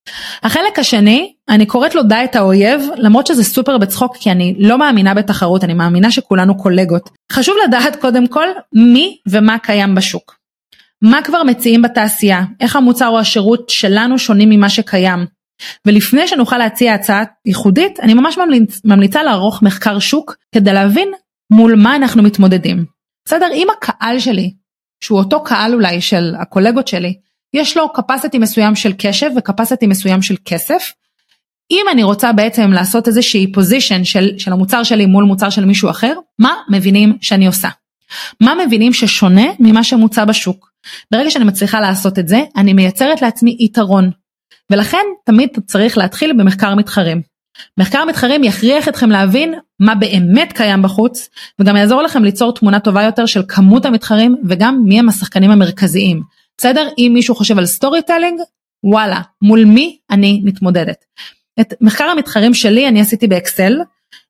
החלק 0.42 0.78
השני, 0.78 1.32
אני 1.48 1.66
קוראת 1.66 1.94
לו 1.94 2.02
דע 2.02 2.24
את 2.24 2.36
האויב, 2.36 2.82
למרות 2.96 3.26
שזה 3.26 3.44
סופר 3.44 3.78
בצחוק 3.78 4.16
כי 4.16 4.30
אני 4.30 4.54
לא 4.58 4.78
מאמינה 4.78 5.14
בתחרות, 5.14 5.64
אני 5.64 5.74
מאמינה 5.74 6.10
שכולנו 6.10 6.56
קולגות. 6.56 7.10
חשוב 7.32 7.54
לדעת 7.68 7.96
קודם 7.96 8.26
כל 8.26 8.46
מי 8.72 9.16
ומה 9.28 9.58
קיים 9.58 9.94
בשוק. 9.94 10.36
מה 11.02 11.22
כבר 11.22 11.42
מציעים 11.42 11.82
בתעשייה, 11.82 12.44
איך 12.60 12.76
המוצר 12.76 13.08
או 13.08 13.18
השירות 13.18 13.70
שלנו 13.70 14.18
שונים 14.18 14.50
ממה 14.50 14.68
שקיים, 14.68 15.26
ולפני 15.86 16.28
שנוכל 16.28 16.58
להציע 16.58 16.94
הצעה 16.94 17.22
ייחודית, 17.46 18.00
אני 18.00 18.14
ממש 18.14 18.38
ממליצ, 18.38 18.80
ממליצה 18.84 19.22
לערוך 19.22 19.62
מחקר 19.62 19.98
שוק 19.98 20.36
כדי 20.54 20.72
להבין 20.72 21.08
מול 21.50 21.74
מה 21.76 21.96
אנחנו 21.96 22.22
מתמודדים. 22.22 22.84
בסדר? 23.24 23.48
אם 23.54 23.66
הקהל 23.76 24.18
שלי, 24.18 24.52
שהוא 25.00 25.18
אותו 25.18 25.44
קהל 25.44 25.74
אולי 25.74 26.00
של 26.00 26.34
הקולגות 26.40 26.88
שלי, 26.88 27.14
יש 27.54 27.76
לו 27.76 27.92
capacity 27.96 28.38
מסוים 28.38 28.74
של 28.74 28.92
קשב 28.98 29.30
ו-capacity 29.36 29.86
מסוים 29.86 30.22
של 30.22 30.36
כסף, 30.44 30.92
אם 31.70 31.86
אני 31.92 32.02
רוצה 32.02 32.32
בעצם 32.32 32.72
לעשות 32.72 33.08
איזושהי 33.08 33.52
פוזיישן 33.52 34.04
של, 34.04 34.38
של 34.38 34.52
המוצר 34.52 34.82
שלי 34.82 35.06
מול 35.06 35.24
מוצר 35.24 35.50
של 35.50 35.64
מישהו 35.64 35.90
אחר, 35.90 36.14
מה 36.38 36.54
מבינים 36.70 37.16
שאני 37.20 37.46
עושה? 37.46 37.68
מה 38.40 38.54
מבינים 38.66 38.92
ששונה 38.92 39.44
ממה 39.58 39.84
שמוצע 39.84 40.24
בשוק? 40.24 40.70
ברגע 41.10 41.30
שאני 41.30 41.44
מצליחה 41.44 41.80
לעשות 41.80 42.18
את 42.18 42.28
זה, 42.28 42.40
אני 42.56 42.72
מייצרת 42.72 43.22
לעצמי 43.22 43.56
יתרון. 43.60 44.10
ולכן 44.70 45.04
תמיד 45.24 45.48
צריך 45.66 45.98
להתחיל 45.98 46.32
במחקר 46.32 46.74
מתחרים. 46.74 47.22
מחקר 47.78 48.04
מתחרים 48.04 48.44
יכריח 48.44 48.88
אתכם 48.88 49.10
להבין 49.10 49.54
מה 49.80 49.94
באמת 49.94 50.52
קיים 50.52 50.82
בחוץ 50.82 51.28
וגם 51.58 51.76
יעזור 51.76 52.02
לכם 52.02 52.24
ליצור 52.24 52.54
תמונה 52.54 52.80
טובה 52.80 53.02
יותר 53.02 53.26
של 53.26 53.42
כמות 53.48 53.84
המתחרים 53.84 54.36
וגם 54.48 54.82
מי 54.84 54.98
הם 54.98 55.08
השחקנים 55.08 55.50
המרכזיים. 55.50 56.22
בסדר? 56.58 56.88
אם 56.98 57.10
מישהו 57.14 57.34
חושב 57.34 57.58
על 57.58 57.66
storytelling, 57.66 58.40
וואלה, 58.84 59.20
מול 59.42 59.64
מי 59.64 59.98
אני 60.10 60.40
מתמודדת. 60.44 61.04
את 61.60 61.74
מחקר 61.80 62.04
המתחרים 62.04 62.54
שלי 62.54 62.88
אני 62.88 63.00
עשיתי 63.00 63.26
באקסל, 63.26 63.80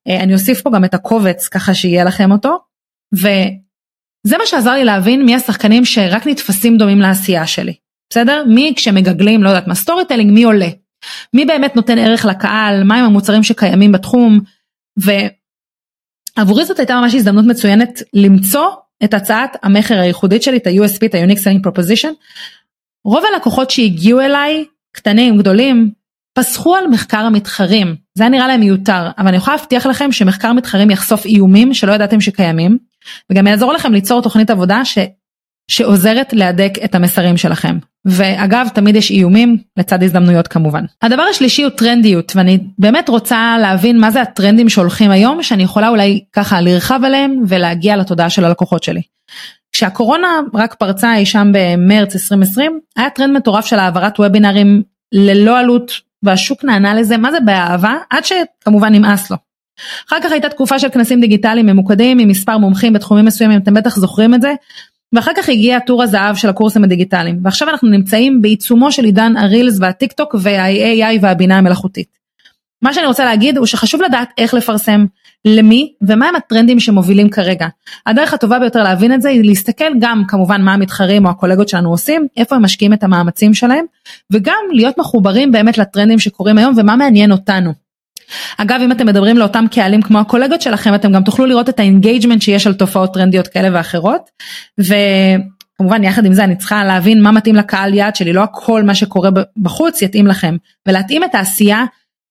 אה, 0.07 0.23
אני 0.23 0.33
אוסיף 0.33 0.61
פה 0.61 0.69
גם 0.71 0.85
את 0.85 0.93
הקובץ 0.93 1.47
ככה 1.47 1.73
שיהיה 1.73 2.03
לכם 2.03 2.31
אותו, 2.31 2.59
וזה 3.13 4.37
מה 4.37 4.45
שעזר 4.45 4.73
לי 4.73 4.85
להבין 4.85 5.25
מי 5.25 5.35
השחקנים 5.35 5.85
שרק 5.85 6.27
נתפסים 6.27 6.77
דומים 6.77 6.99
לעשייה 6.99 7.47
שלי. 7.47 7.73
בסדר? 8.09 8.43
מי 8.47 8.73
כשמגגלים, 8.75 9.43
לא 9.43 9.49
יודעת 9.49 9.67
מה, 9.67 9.75
storytelling, 9.75 10.31
מי 10.31 10.43
עולה? 10.43 10.67
מי 11.33 11.45
באמת 11.45 11.75
נותן 11.75 11.97
ערך 11.97 12.25
לקהל, 12.25 12.83
מהם 12.83 13.05
המוצרים 13.05 13.43
שקיימים 13.43 13.91
בתחום, 13.91 14.39
ועבורי 16.37 16.65
זאת 16.65 16.79
הייתה 16.79 16.95
ממש 17.01 17.15
הזדמנות 17.15 17.45
מצוינת 17.45 18.01
למצוא 18.13 18.67
את 19.03 19.13
הצעת 19.13 19.57
המכר 19.63 19.99
הייחודית 19.99 20.43
שלי, 20.43 20.57
את 20.57 20.67
ה-USP, 20.67 21.05
את 21.05 21.15
ה-Unique 21.15 21.39
Selling 21.39 21.67
Proposition. 21.67 22.13
רוב 23.05 23.23
הלקוחות 23.33 23.71
שהגיעו 23.71 24.21
אליי, 24.21 24.65
קטנים, 24.91 25.37
גדולים, 25.37 25.91
פסחו 26.33 26.75
על 26.75 26.87
מחקר 26.87 27.17
המתחרים, 27.19 27.95
זה 28.15 28.23
היה 28.23 28.29
נראה 28.29 28.47
להם 28.47 28.59
מיותר, 28.59 29.09
אבל 29.17 29.27
אני 29.27 29.37
יכולה 29.37 29.55
להבטיח 29.55 29.85
לכם 29.85 30.11
שמחקר 30.11 30.53
מתחרים 30.53 30.89
יחשוף 30.89 31.25
איומים 31.25 31.73
שלא 31.73 31.93
ידעתם 31.93 32.21
שקיימים, 32.21 32.77
וגם 33.31 33.47
יעזור 33.47 33.73
לכם 33.73 33.93
ליצור 33.93 34.21
תוכנית 34.21 34.49
עבודה 34.49 34.85
ש... 34.85 34.97
שעוזרת 35.71 36.33
להדק 36.33 36.71
את 36.85 36.95
המסרים 36.95 37.37
שלכם. 37.37 37.77
ואגב, 38.05 38.67
תמיד 38.73 38.95
יש 38.95 39.11
איומים 39.11 39.57
לצד 39.77 40.03
הזדמנויות 40.03 40.47
כמובן. 40.47 40.85
הדבר 41.01 41.21
השלישי 41.21 41.63
הוא 41.63 41.69
טרנדיות, 41.69 42.31
ואני 42.35 42.59
באמת 42.79 43.09
רוצה 43.09 43.57
להבין 43.61 43.99
מה 43.99 44.11
זה 44.11 44.21
הטרנדים 44.21 44.69
שהולכים 44.69 45.11
היום, 45.11 45.43
שאני 45.43 45.63
יכולה 45.63 45.89
אולי 45.89 46.23
ככה 46.33 46.61
לרחב 46.61 46.99
עליהם 47.03 47.43
ולהגיע 47.47 47.95
לתודעה 47.95 48.29
של 48.29 48.45
הלקוחות 48.45 48.83
שלי. 48.83 49.01
כשהקורונה 49.71 50.27
רק 50.53 50.73
פרצה 50.73 51.15
אי 51.15 51.25
שם 51.25 51.51
במרץ 51.53 52.15
2020, 52.15 52.79
היה 52.95 53.09
טרנד 53.09 53.37
מטורף 53.37 53.65
של 53.65 53.79
העברת 53.79 54.19
וובינרים 54.19 54.83
ללא 55.11 55.59
עלות, 55.59 55.91
והשוק 56.23 56.63
נענה 56.63 56.93
לזה, 56.93 57.17
מה 57.17 57.31
זה 57.31 57.39
באהבה? 57.39 57.95
עד 58.09 58.23
שכמובן 58.25 58.93
נמאס 58.93 59.31
לו. 59.31 59.37
אחר 60.07 60.17
כך 60.23 60.31
הייתה 60.31 60.49
תקופה 60.49 60.79
של 60.79 60.89
כנסים 60.89 61.21
דיגיטליים 61.21 61.65
ממוקדים 61.65 62.19
עם 62.19 62.27
מספר 62.27 62.57
מומחים 62.57 62.93
בתחומים 62.93 63.25
מסוימים, 63.25 63.59
אתם 63.59 63.73
בטח 63.73 63.95
זוכרים 63.95 64.33
את 64.33 64.41
זה, 64.41 64.53
ואחר 65.13 65.31
כך 65.37 65.49
הגיע 65.49 65.79
תור 65.79 66.03
הזהב 66.03 66.35
של 66.35 66.49
הקורסים 66.49 66.83
הדיגיטליים 66.83 67.39
ועכשיו 67.43 67.69
אנחנו 67.69 67.89
נמצאים 67.89 68.41
בעיצומו 68.41 68.91
של 68.91 69.03
עידן 69.03 69.37
ה 69.37 69.44
reels 69.44 69.77
והטיק 69.79 70.11
טוק 70.11 70.35
וה-AI 70.39 71.19
והבינה 71.21 71.57
המלאכותית. 71.57 72.17
מה 72.81 72.93
שאני 72.93 73.05
רוצה 73.05 73.25
להגיד 73.25 73.57
הוא 73.57 73.65
שחשוב 73.65 74.01
לדעת 74.01 74.29
איך 74.37 74.53
לפרסם, 74.53 75.05
למי 75.45 75.93
ומהם 76.01 76.35
הטרנדים 76.35 76.79
שמובילים 76.79 77.29
כרגע. 77.29 77.67
הדרך 78.05 78.33
הטובה 78.33 78.59
ביותר 78.59 78.83
להבין 78.83 79.13
את 79.13 79.21
זה 79.21 79.29
היא 79.29 79.43
להסתכל 79.43 79.99
גם 79.99 80.23
כמובן 80.27 80.61
מה 80.61 80.73
המתחרים 80.73 81.25
או 81.25 81.29
הקולגות 81.29 81.69
שלנו 81.69 81.89
עושים, 81.89 82.27
איפה 82.37 82.55
הם 82.55 82.63
משקיעים 82.63 82.93
את 82.93 83.03
המאמצים 83.03 83.53
שלהם 83.53 83.85
וגם 84.33 84.59
להיות 84.71 84.97
מחוברים 84.97 85.51
באמת 85.51 85.77
לטרנדים 85.77 86.19
שקורים 86.19 86.57
היום 86.57 86.73
ומה 86.77 86.95
מעניין 86.95 87.31
אותנו. 87.31 87.86
אגב 88.57 88.81
אם 88.83 88.91
אתם 88.91 89.05
מדברים 89.05 89.37
לאותם 89.37 89.65
קהלים 89.71 90.01
כמו 90.01 90.19
הקולגות 90.19 90.61
שלכם 90.61 90.95
אתם 90.95 91.11
גם 91.11 91.23
תוכלו 91.23 91.45
לראות 91.45 91.69
את 91.69 91.79
ה 91.79 91.85
engagement 91.85 92.41
שיש 92.41 92.67
על 92.67 92.73
תופעות 92.73 93.13
טרנדיות 93.13 93.47
כאלה 93.47 93.69
ואחרות 93.73 94.29
וכמובן 94.79 96.03
יחד 96.03 96.25
עם 96.25 96.33
זה 96.33 96.43
אני 96.43 96.55
צריכה 96.55 96.83
להבין 96.83 97.21
מה 97.21 97.31
מתאים 97.31 97.55
לקהל 97.55 97.93
יעד 97.93 98.15
שלי 98.15 98.33
לא 98.33 98.43
הכל 98.43 98.83
מה 98.83 98.95
שקורה 98.95 99.29
בחוץ 99.57 100.01
יתאים 100.01 100.27
לכם 100.27 100.55
ולהתאים 100.87 101.23
את 101.23 101.35
העשייה 101.35 101.85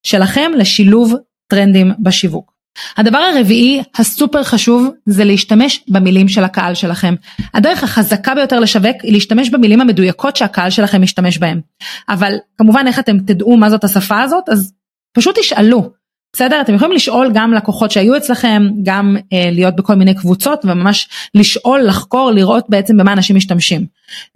שלכם 0.06 0.50
לשילוב 0.56 1.14
טרנדים 1.48 1.92
בשיווק. 1.98 2.56
הדבר 2.96 3.18
הרביעי 3.18 3.82
הסופר 3.98 4.42
חשוב 4.42 4.90
זה 5.06 5.24
להשתמש 5.24 5.84
במילים 5.88 6.28
של 6.28 6.44
הקהל 6.44 6.74
שלכם. 6.74 7.14
הדרך 7.54 7.82
החזקה 7.82 8.34
ביותר 8.34 8.60
לשווק 8.60 8.96
היא 9.02 9.12
להשתמש 9.12 9.50
במילים 9.50 9.80
המדויקות 9.80 10.36
שהקהל 10.36 10.70
שלכם 10.70 11.02
משתמש 11.02 11.38
בהם. 11.38 11.60
אבל 12.08 12.32
כמובן 12.58 12.84
איך 12.86 12.98
אתם 12.98 13.18
תדעו 13.18 13.56
מה 13.56 13.70
זאת 13.70 13.84
השפה 13.84 14.22
הזאת 14.22 14.48
אז 14.48 14.72
פשוט 15.16 15.38
תשאלו, 15.38 15.90
בסדר? 16.32 16.60
אתם 16.60 16.74
יכולים 16.74 16.94
לשאול 16.94 17.30
גם 17.34 17.54
לקוחות 17.54 17.90
שהיו 17.90 18.16
אצלכם, 18.16 18.62
גם 18.82 19.16
אה, 19.32 19.50
להיות 19.52 19.76
בכל 19.76 19.94
מיני 19.94 20.14
קבוצות 20.14 20.64
וממש 20.64 21.08
לשאול, 21.34 21.80
לחקור, 21.82 22.30
לראות 22.30 22.64
בעצם 22.68 22.96
במה 22.96 23.12
אנשים 23.12 23.36
משתמשים. 23.36 23.86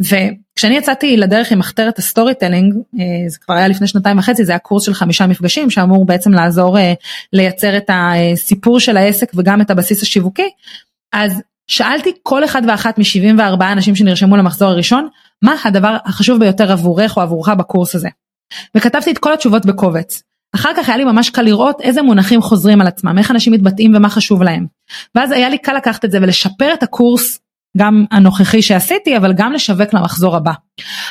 וכשאני 0.01 0.77
יצאתי 0.77 1.17
לדרך 1.17 1.53
עם 1.53 1.59
מחתרת 1.59 1.99
ה 1.99 2.35
storytelling, 2.35 2.75
אה, 3.01 3.29
זה 3.29 3.39
כבר 3.39 3.55
היה 3.55 3.69
לפני 3.69 3.87
שנתיים 3.87 4.19
וחצי, 4.19 4.45
זה 4.45 4.53
היה 4.53 4.59
קורס 4.59 4.87
של 4.87 4.95
חמישה 4.95 5.27
מפגשים 5.27 5.71
שאמור 5.71 6.07
בעצם 6.07 6.33
לעזור 6.33 6.79
אה, 6.79 6.93
לייצר 7.33 7.77
את 7.77 7.91
הסיפור 7.93 8.81
של 8.81 8.97
העסק 8.97 9.33
וגם 9.35 9.61
את 9.61 9.71
הבסיס 9.71 10.03
השיווקי, 10.03 10.49
אז 11.13 11.43
שאלתי 11.67 12.13
כל 12.23 12.45
אחד 12.45 12.63
ואחת 12.69 12.99
מ-74 12.99 13.63
אנשים 13.73 13.97
שנרשמו 13.97 14.37
למחזור 14.37 14.69
הראשון, 14.69 15.09
מה 15.43 15.55
הדבר 15.65 15.97
החשוב 16.05 16.39
ביותר 16.39 16.73
עבורך 16.73 17.17
או 17.17 17.23
עבורך 17.23 17.49
בקורס 17.49 17.95
הזה. 17.95 18.09
וכתבתי 18.75 19.11
את 19.11 19.19
כל 19.19 19.33
התשובות 19.33 19.67
בקובץ. 19.67 20.30
אחר 20.55 20.71
כך 20.77 20.89
היה 20.89 20.99
לי 20.99 21.05
ממש 21.05 21.31
קל 21.31 21.43
לראות 21.43 21.81
איזה 21.81 22.03
מונחים 22.03 22.43
חוזרים 22.43 22.81
על 22.81 22.87
עצמם, 22.87 23.19
איך 23.19 23.31
אנשים 23.31 23.53
מתבטאים 23.53 23.95
ומה 23.97 24.09
חשוב 24.09 24.43
להם. 24.43 24.67
ואז 25.15 25.33
היה 25.33 25.49
לי 25.49 25.59
קל 25.59 25.77
לקחת 25.77 26.05
את 26.05 26.11
זה 26.11 26.19
ולשפר 26.23 26.75
את 26.75 26.83
הקורס, 26.83 27.39
גם 27.77 28.05
הנוכחי 28.11 28.63
שעשיתי, 28.63 29.17
אבל 29.17 29.33
גם 29.33 29.53
לשווק 29.53 29.95
למחזור 29.95 30.37
הבא. 30.37 30.53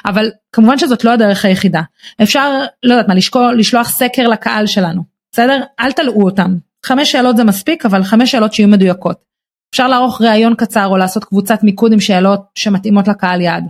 אבל 0.06 0.32
כמובן 0.54 0.78
שזאת 0.78 1.04
לא 1.04 1.12
הדרך 1.12 1.45
היחידה. 1.45 1.82
אפשר, 2.23 2.65
לא 2.84 2.93
יודעת 2.93 3.08
מה, 3.08 3.15
לשקול, 3.15 3.56
לשלוח 3.60 3.89
סקר 3.89 4.28
לקהל 4.28 4.65
שלנו. 4.65 5.04
בסדר? 5.32 5.63
אל 5.80 5.91
תלאו 5.91 6.23
אותם. 6.23 6.56
חמש 6.86 7.12
שאלות 7.12 7.38
זה 7.38 7.43
מספיק, 7.43 7.86
אבל 7.86 8.04
חמש 8.04 8.32
שאלות 8.32 8.54
שיהיו 8.54 8.67
מדויקות. 8.67 9.17
אפשר 9.73 9.88
לערוך 9.88 10.21
ראיון 10.21 10.56
קצר 10.56 10.86
או 10.86 10.97
לעשות 10.97 11.23
קבוצת 11.23 11.63
מיקוד 11.63 11.93
עם 11.93 11.99
שאלות 11.99 12.41
שמתאימות 12.56 13.08
לקהל 13.08 13.41
יעד. 13.41 13.63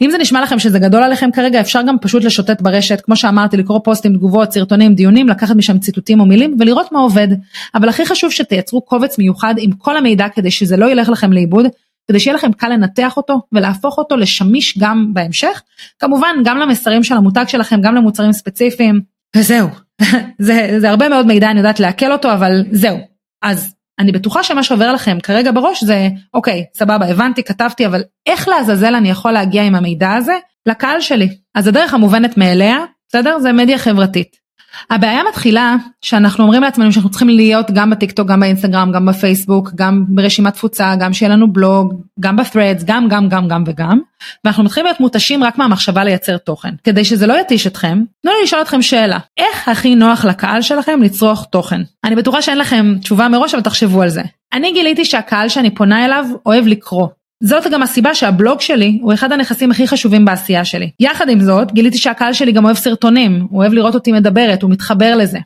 אם 0.00 0.10
זה 0.10 0.18
נשמע 0.18 0.42
לכם 0.42 0.58
שזה 0.58 0.78
גדול 0.78 1.02
עליכם 1.02 1.30
כרגע 1.30 1.60
אפשר 1.60 1.80
גם 1.82 1.96
פשוט 2.00 2.24
לשוטט 2.24 2.60
ברשת 2.60 3.00
כמו 3.00 3.16
שאמרתי 3.16 3.56
לקרוא 3.56 3.80
פוסטים 3.84 4.14
תגובות 4.14 4.52
סרטונים 4.52 4.94
דיונים 4.94 5.28
לקחת 5.28 5.56
משם 5.56 5.78
ציטוטים 5.78 6.20
או 6.20 6.26
מילים 6.26 6.56
ולראות 6.58 6.92
מה 6.92 6.98
עובד. 6.98 7.28
אבל 7.74 7.88
הכי 7.88 8.06
חשוב 8.06 8.30
שתייצרו 8.30 8.80
קובץ 8.80 9.18
מיוחד 9.18 9.54
עם 9.58 9.72
כל 9.72 9.96
המידע 9.96 10.28
כדי 10.28 10.50
שזה 10.50 10.76
לא 10.76 10.90
ילך 10.90 11.08
לכם 11.08 11.32
לאיבוד 11.32 11.66
כדי 12.08 12.20
שיהיה 12.20 12.36
לכם 12.36 12.52
קל 12.52 12.68
לנתח 12.68 13.16
אותו 13.16 13.40
ולהפוך 13.52 13.98
אותו 13.98 14.16
לשמיש 14.16 14.78
גם 14.78 15.10
בהמשך. 15.12 15.62
כמובן 15.98 16.36
גם 16.44 16.58
למסרים 16.58 17.04
של 17.04 17.14
המותג 17.14 17.44
שלכם 17.48 17.80
גם 17.80 17.94
למוצרים 17.94 18.32
ספציפיים. 18.32 19.00
וזהו. 19.36 19.68
זה, 20.38 20.76
זה 20.78 20.90
הרבה 20.90 21.08
מאוד 21.08 21.26
מידע 21.26 21.50
אני 21.50 21.58
יודעת 21.58 21.80
לעכל 21.80 22.12
אותו 22.12 22.32
אבל 22.32 22.64
זהו. 22.70 22.98
אז 23.42 23.74
אני 23.98 24.12
בטוחה 24.12 24.42
שמה 24.42 24.62
שעובר 24.62 24.92
לכם 24.92 25.18
כרגע 25.22 25.52
בראש 25.52 25.84
זה 25.84 26.08
אוקיי 26.34 26.64
סבבה 26.74 27.06
הבנתי 27.06 27.42
כתבתי 27.42 27.86
אבל 27.86 28.02
איך 28.26 28.48
לעזאזל 28.48 28.94
אני 28.94 29.10
יכול 29.10 29.32
להגיע 29.32 29.62
עם 29.62 29.74
המידע 29.74 30.14
הזה 30.14 30.34
לקהל 30.66 31.00
שלי 31.00 31.28
אז 31.54 31.66
הדרך 31.66 31.94
המובנת 31.94 32.36
מאליה 32.36 32.76
בסדר 33.08 33.38
זה 33.38 33.52
מדיה 33.52 33.78
חברתית. 33.78 34.47
הבעיה 34.90 35.20
מתחילה 35.28 35.76
שאנחנו 36.02 36.44
אומרים 36.44 36.62
לעצמנו 36.62 36.92
שאנחנו 36.92 37.10
צריכים 37.10 37.28
להיות 37.28 37.70
גם 37.70 37.90
בטיקטוק 37.90 38.28
גם 38.28 38.40
באינסטגרם 38.40 38.92
גם 38.92 39.06
בפייסבוק 39.06 39.70
גם 39.74 40.04
ברשימת 40.08 40.54
תפוצה 40.54 40.94
גם 41.00 41.12
שיהיה 41.12 41.32
לנו 41.32 41.52
בלוג 41.52 42.02
גם 42.20 42.36
בפרדס 42.36 42.84
גם 42.84 43.08
גם 43.08 43.28
גם 43.28 43.48
גם 43.48 43.64
וגם 43.66 43.98
ואנחנו 44.44 44.64
מתחילים 44.64 44.86
להיות 44.86 45.00
מותשים 45.00 45.44
רק 45.44 45.58
מהמחשבה 45.58 46.04
לייצר 46.04 46.36
תוכן. 46.36 46.74
כדי 46.84 47.04
שזה 47.04 47.26
לא 47.26 47.40
יתיש 47.40 47.66
אתכם 47.66 48.02
תנו 48.22 48.32
לי 48.32 48.44
לשאול 48.44 48.62
אתכם 48.62 48.82
שאלה. 48.82 49.18
איך 49.38 49.68
הכי 49.68 49.94
נוח 49.94 50.24
לקהל 50.24 50.62
שלכם 50.62 51.02
לצרוך 51.02 51.46
תוכן? 51.50 51.80
אני 52.04 52.16
בטוחה 52.16 52.42
שאין 52.42 52.58
לכם 52.58 52.94
תשובה 53.00 53.28
מראש 53.28 53.54
אבל 53.54 53.62
תחשבו 53.62 54.02
על 54.02 54.08
זה. 54.08 54.22
אני 54.52 54.72
גיליתי 54.72 55.04
שהקהל 55.04 55.48
שאני 55.48 55.74
פונה 55.74 56.04
אליו 56.04 56.24
אוהב 56.46 56.66
לקרוא 56.66 57.08
זאת 57.42 57.66
גם 57.72 57.82
הסיבה 57.82 58.14
שהבלוג 58.14 58.60
שלי 58.60 58.98
הוא 59.02 59.14
אחד 59.14 59.32
הנכסים 59.32 59.70
הכי 59.70 59.88
חשובים 59.88 60.24
בעשייה 60.24 60.64
שלי. 60.64 60.90
יחד 61.00 61.28
עם 61.28 61.40
זאת, 61.40 61.72
גיליתי 61.72 61.98
שהקהל 61.98 62.32
שלי 62.32 62.52
גם 62.52 62.64
אוהב 62.64 62.76
סרטונים, 62.76 63.46
הוא 63.50 63.60
אוהב 63.60 63.72
לראות 63.72 63.94
אותי 63.94 64.12
מדברת, 64.12 64.62
הוא 64.62 64.70
מתחבר 64.70 65.16
לזה. 65.16 65.38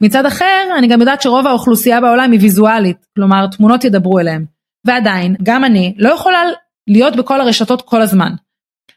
מצד 0.00 0.26
אחר, 0.26 0.68
אני 0.78 0.86
גם 0.88 1.00
יודעת 1.00 1.22
שרוב 1.22 1.46
האוכלוסייה 1.46 2.00
בעולם 2.00 2.32
היא 2.32 2.40
ויזואלית, 2.40 3.06
כלומר 3.16 3.46
תמונות 3.46 3.84
ידברו 3.84 4.18
אליהם. 4.18 4.44
ועדיין, 4.86 5.36
גם 5.42 5.64
אני 5.64 5.94
לא 5.98 6.08
יכולה 6.08 6.38
להיות 6.86 7.16
בכל 7.16 7.40
הרשתות 7.40 7.82
כל 7.82 8.02
הזמן. 8.02 8.32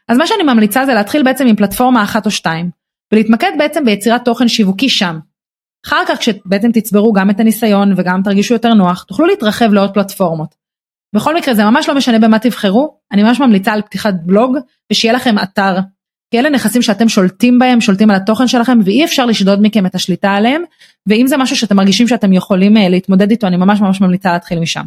אז 0.08 0.18
מה 0.18 0.26
שאני 0.26 0.42
ממליצה 0.42 0.86
זה 0.86 0.94
להתחיל 0.94 1.22
בעצם 1.22 1.46
עם 1.46 1.56
פלטפורמה 1.56 2.02
אחת 2.02 2.26
או 2.26 2.30
שתיים, 2.30 2.70
ולהתמקד 3.12 3.52
בעצם 3.58 3.84
ביצירת 3.84 4.24
תוכן 4.24 4.48
שיווקי 4.48 4.88
שם. 4.88 5.18
אחר 5.86 6.02
כך 6.08 6.18
כשבעצם 6.18 6.72
תצברו 6.72 7.12
גם 7.12 7.30
את 7.30 7.40
הניסיון 7.40 7.92
וגם 7.96 8.22
תרגישו 8.22 8.54
יותר 8.54 8.74
נוח, 8.74 9.02
תוכלו 9.02 9.26
להתרחב 9.26 9.72
לעוד 9.72 9.94
פלטפורמות. 9.94 10.59
בכל 11.14 11.36
מקרה 11.36 11.54
זה 11.54 11.64
ממש 11.64 11.88
לא 11.88 11.94
משנה 11.94 12.18
במה 12.18 12.38
תבחרו, 12.38 12.96
אני 13.12 13.22
ממש 13.22 13.40
ממליצה 13.40 13.72
על 13.72 13.82
פתיחת 13.82 14.14
בלוג 14.22 14.56
ושיהיה 14.92 15.14
לכם 15.14 15.38
אתר. 15.42 15.76
כי 16.30 16.38
אלה 16.38 16.50
נכסים 16.50 16.82
שאתם 16.82 17.08
שולטים 17.08 17.58
בהם, 17.58 17.80
שולטים 17.80 18.10
על 18.10 18.16
התוכן 18.16 18.48
שלכם 18.48 18.78
ואי 18.84 19.04
אפשר 19.04 19.26
לשדוד 19.26 19.58
מכם 19.62 19.86
את 19.86 19.94
השליטה 19.94 20.30
עליהם, 20.30 20.62
ואם 21.06 21.26
זה 21.26 21.36
משהו 21.36 21.56
שאתם 21.56 21.76
מרגישים 21.76 22.08
שאתם 22.08 22.32
יכולים 22.32 22.76
אה, 22.76 22.88
להתמודד 22.88 23.30
איתו, 23.30 23.46
אני 23.46 23.56
ממש 23.56 23.80
ממש 23.80 24.00
ממליצה 24.00 24.32
להתחיל 24.32 24.60
משם. 24.60 24.84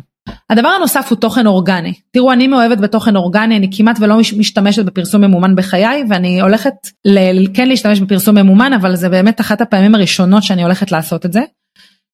הדבר 0.49 0.67
הנוסף 0.67 1.07
הוא 1.09 1.17
תוכן 1.17 1.47
אורגני. 1.47 1.93
תראו, 2.12 2.31
אני 2.31 2.47
מאוהבת 2.47 2.77
בתוכן 2.77 3.15
אורגני, 3.15 3.57
אני 3.57 3.69
כמעט 3.77 3.97
ולא 3.99 4.17
משתמשת 4.17 4.86
בפרסום 4.86 5.21
ממומן 5.21 5.55
בחיי, 5.55 6.03
ואני 6.09 6.41
הולכת 6.41 6.73
ל- 7.05 7.47
כן 7.53 7.67
להשתמש 7.67 7.99
בפרסום 7.99 8.38
ממומן, 8.38 8.73
אבל 8.73 8.95
זה 8.95 9.09
באמת 9.09 9.41
אחת 9.41 9.62
הפעמים 9.62 9.95
הראשונות 9.95 10.43
שאני 10.43 10.63
הולכת 10.63 10.91
לעשות 10.91 11.25
את 11.25 11.33
זה. 11.33 11.41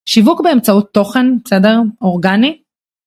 שיווק 0.10 0.42
באמצעות 0.42 0.90
תוכן, 0.94 1.26
בסדר? 1.46 1.82
אורגני, 2.02 2.58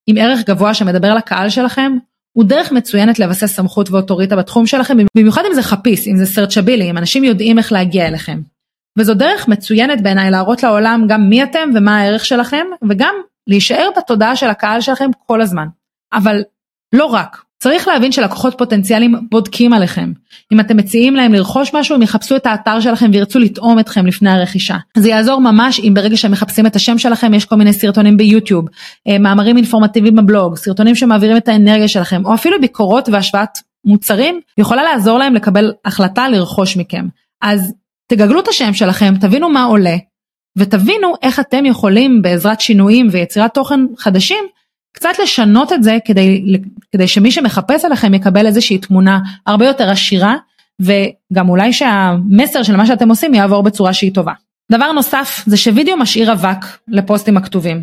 עם 0.06 0.16
ערך 0.18 0.40
גבוה 0.46 0.74
שמדבר 0.74 1.14
לקהל 1.14 1.50
שלכם, 1.50 1.92
הוא 2.32 2.44
דרך 2.44 2.72
מצוינת 2.72 3.18
לבסס 3.18 3.56
סמכות 3.56 3.90
ואוטוריטה 3.90 4.36
בתחום 4.36 4.66
שלכם, 4.66 4.96
במיוחד 5.16 5.42
אם 5.48 5.54
זה 5.54 5.62
חפיס, 5.62 6.06
אם 6.06 6.16
זה 6.16 6.26
סרצ'בילי, 6.26 6.90
אם 6.90 6.98
אנשים 6.98 7.24
יודעים 7.24 7.58
איך 7.58 7.72
להגיע 7.72 8.08
אליכם. 8.08 8.40
וזו 8.98 9.14
דרך 9.14 9.48
מצוינת 9.48 10.02
בעיניי 10.02 10.30
להראות 10.30 10.62
לעולם 10.62 11.04
גם 11.08 11.28
מי 11.28 11.42
אתם 11.42 11.70
ומה 11.74 11.98
הערך 11.98 12.24
שלכם, 12.24 12.66
וגם 12.88 13.14
להישאר 13.46 13.88
בתודעה 13.96 14.36
של 14.36 14.50
הקהל 14.50 14.80
שלכם 14.80 15.10
כל 15.26 15.40
הזמן. 15.40 15.66
אבל 16.12 16.42
לא 16.94 17.06
רק, 17.06 17.42
צריך 17.62 17.88
להבין 17.88 18.12
שלקוחות 18.12 18.54
פוטנציאליים 18.58 19.14
בודקים 19.30 19.72
עליכם. 19.72 20.12
אם 20.52 20.60
אתם 20.60 20.76
מציעים 20.76 21.16
להם 21.16 21.32
לרכוש 21.32 21.74
משהו, 21.74 21.94
הם 21.94 22.02
יחפשו 22.02 22.36
את 22.36 22.46
האתר 22.46 22.80
שלכם 22.80 23.10
וירצו 23.12 23.38
לטעום 23.38 23.78
אתכם 23.78 24.06
לפני 24.06 24.30
הרכישה. 24.30 24.76
זה 24.96 25.08
יעזור 25.08 25.40
ממש 25.40 25.80
אם 25.80 25.94
ברגע 25.94 26.16
שהם 26.16 26.32
מחפשים 26.32 26.66
את 26.66 26.76
השם 26.76 26.98
שלכם, 26.98 27.34
יש 27.34 27.44
כל 27.44 27.56
מיני 27.56 27.72
סרטונים 27.72 28.16
ביוטיוב, 28.16 28.64
אה, 29.08 29.18
מאמרים 29.18 29.56
אינפורמטיביים 29.56 30.16
בבלוג, 30.16 30.56
סרטונים 30.56 30.94
שמעבירים 30.94 31.36
את 31.36 31.48
האנרגיה 31.48 31.88
שלכם, 31.88 32.22
או 32.24 32.34
אפילו 32.34 32.60
ביקורות 32.60 33.08
והשוואת 33.08 33.58
מוצרים, 33.84 34.40
יכולה 34.58 34.82
לעזור 34.82 35.18
להם 35.18 35.34
לקבל 35.34 35.72
החלטה 35.84 36.28
לרכוש 36.28 36.76
מכם. 36.76 37.06
אז 37.42 37.74
תגגלו 38.06 38.40
את 38.40 38.48
השם 38.48 38.74
שלכם, 38.74 39.14
תבינו 39.20 39.48
מה 39.48 39.64
עולה, 39.64 39.96
ותבינו 40.58 41.12
איך 41.22 41.40
אתם 41.40 41.66
יכולים 41.66 42.22
בעזרת 42.22 42.60
שינויים 42.60 43.08
ויצירת 43.12 43.54
תוכן 43.54 43.80
חדשים, 43.98 44.44
קצת 44.92 45.18
לשנות 45.22 45.72
את 45.72 45.82
זה 45.82 45.98
כדי, 46.04 46.56
כדי 46.92 47.08
שמי 47.08 47.30
שמחפש 47.30 47.84
עליכם 47.84 48.14
יקבל 48.14 48.46
איזושהי 48.46 48.78
תמונה 48.78 49.18
הרבה 49.46 49.66
יותר 49.66 49.90
עשירה 49.90 50.36
וגם 50.80 51.48
אולי 51.48 51.72
שהמסר 51.72 52.62
של 52.62 52.76
מה 52.76 52.86
שאתם 52.86 53.08
עושים 53.08 53.34
יעבור 53.34 53.62
בצורה 53.62 53.92
שהיא 53.92 54.14
טובה. 54.14 54.32
דבר 54.72 54.92
נוסף 54.92 55.44
זה 55.46 55.56
שווידאו 55.56 55.96
משאיר 55.96 56.32
אבק 56.32 56.64
לפוסטים 56.88 57.36
הכתובים. 57.36 57.82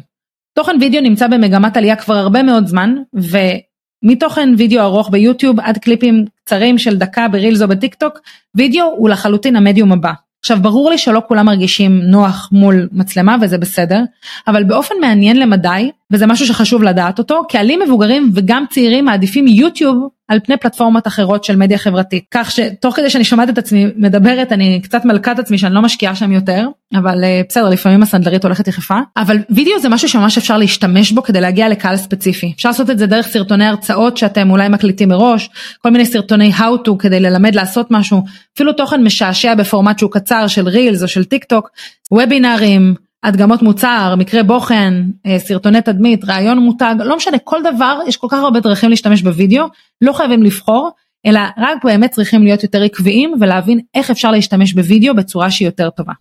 תוכן 0.55 0.77
וידאו 0.81 1.01
נמצא 1.01 1.27
במגמת 1.27 1.77
עלייה 1.77 1.95
כבר 1.95 2.15
הרבה 2.15 2.43
מאוד 2.43 2.67
זמן 2.67 2.95
ומתוכן 3.13 4.49
וידאו 4.57 4.81
ארוך 4.81 5.09
ביוטיוב 5.09 5.59
עד 5.59 5.77
קליפים 5.77 6.25
קצרים 6.43 6.77
של 6.77 6.97
דקה 6.97 7.27
ברילס 7.27 7.61
או 7.61 7.67
בטיק 7.67 7.95
טוק 7.95 8.19
וידאו 8.55 8.85
הוא 8.85 9.09
לחלוטין 9.09 9.55
המדיום 9.55 9.91
הבא. 9.91 10.11
עכשיו 10.39 10.57
ברור 10.61 10.89
לי 10.89 10.97
שלא 10.97 11.21
כולם 11.27 11.45
מרגישים 11.45 11.99
נוח 12.01 12.49
מול 12.51 12.89
מצלמה 12.91 13.35
וזה 13.41 13.57
בסדר, 13.57 14.03
אבל 14.47 14.63
באופן 14.63 14.95
מעניין 15.01 15.39
למדי, 15.39 15.91
וזה 16.11 16.27
משהו 16.27 16.47
שחשוב 16.47 16.83
לדעת 16.83 17.19
אותו, 17.19 17.41
קהלים 17.49 17.79
מבוגרים 17.79 18.31
וגם 18.35 18.65
צעירים 18.69 19.05
מעדיפים 19.05 19.47
יוטיוב 19.47 20.07
על 20.29 20.39
פני 20.39 20.57
פלטפורמות 20.57 21.07
אחרות 21.07 21.43
של 21.43 21.55
מדיה 21.55 21.77
חברתית. 21.77 22.23
כך 22.31 22.51
שתוך 22.51 22.95
כדי 22.95 23.09
שאני 23.09 23.23
שומעת 23.23 23.49
את 23.49 23.57
עצמי 23.57 23.85
מדברת 23.95 24.51
אני 24.51 24.81
קצת 24.83 25.05
מלכת 25.05 25.39
עצמי 25.39 25.57
שאני 25.57 25.73
לא 25.73 25.81
משקיעה 25.81 26.15
שם 26.15 26.31
יותר, 26.31 26.67
אבל 26.95 27.23
אה, 27.23 27.47
בסדר 27.49 27.69
לפעמים 27.69 28.03
הסנדלרית 28.03 28.43
הולכת 28.43 28.67
יחפה, 28.67 28.99
אבל 29.17 29.37
וידאו 29.49 29.79
זה 29.79 29.89
משהו 29.89 30.09
שממש 30.09 30.37
אפשר 30.37 30.57
להשתמש 30.57 31.11
בו 31.11 31.23
כדי 31.23 31.41
להגיע 31.41 31.69
לקהל 31.69 31.97
ספציפי. 31.97 32.53
אפשר 32.55 32.69
לעשות 32.69 32.89
את 32.89 32.99
זה 32.99 33.07
דרך 33.07 33.27
סרטוני 33.27 33.65
הרצאות 33.65 34.17
שאתם 34.17 34.51
אולי 34.51 34.69
מקליטים 34.69 35.09
מראש, 35.09 35.49
כל 35.81 35.89
מיני 35.89 36.05
סרטוני 36.05 36.51
how 36.53 36.87
to 36.87 36.91
כדי 36.99 37.19
ללמד 37.19 37.55
לעשות 37.55 37.87
משהו, 37.91 38.23
אפילו 38.55 38.73
תוכן 38.73 39.03
משעשע 39.03 39.55
בפורמט 39.55 39.99
שהוא 39.99 40.11
קצר 40.11 40.47
של 40.47 40.67
reels 40.67 41.03
או 41.03 41.07
של 41.07 41.23
טיק 41.23 41.43
טוק, 41.43 41.69
וובינארים. 42.11 43.08
הדגמות 43.23 43.61
מוצר, 43.61 44.15
מקרה 44.17 44.43
בוחן, 44.43 45.03
אה, 45.25 45.39
סרטוני 45.39 45.81
תדמית, 45.81 46.25
ראיון 46.25 46.59
מותג, 46.59 46.95
לא 46.99 47.17
משנה, 47.17 47.37
כל 47.37 47.59
דבר, 47.75 47.99
יש 48.07 48.17
כל 48.17 48.27
כך 48.29 48.37
הרבה 48.37 48.59
דרכים 48.59 48.89
להשתמש 48.89 49.21
בווידאו, 49.21 49.65
לא 50.01 50.13
חייבים 50.13 50.43
לבחור, 50.43 50.89
אלא 51.25 51.39
רק 51.57 51.83
באמת 51.83 52.11
צריכים 52.11 52.43
להיות 52.43 52.63
יותר 52.63 52.83
עקביים 52.83 53.33
ולהבין 53.39 53.79
איך 53.95 54.11
אפשר 54.11 54.31
להשתמש 54.31 54.73
בווידאו 54.73 55.15
בצורה 55.15 55.51
שהיא 55.51 55.67
יותר 55.67 55.89
טובה. 55.89 56.13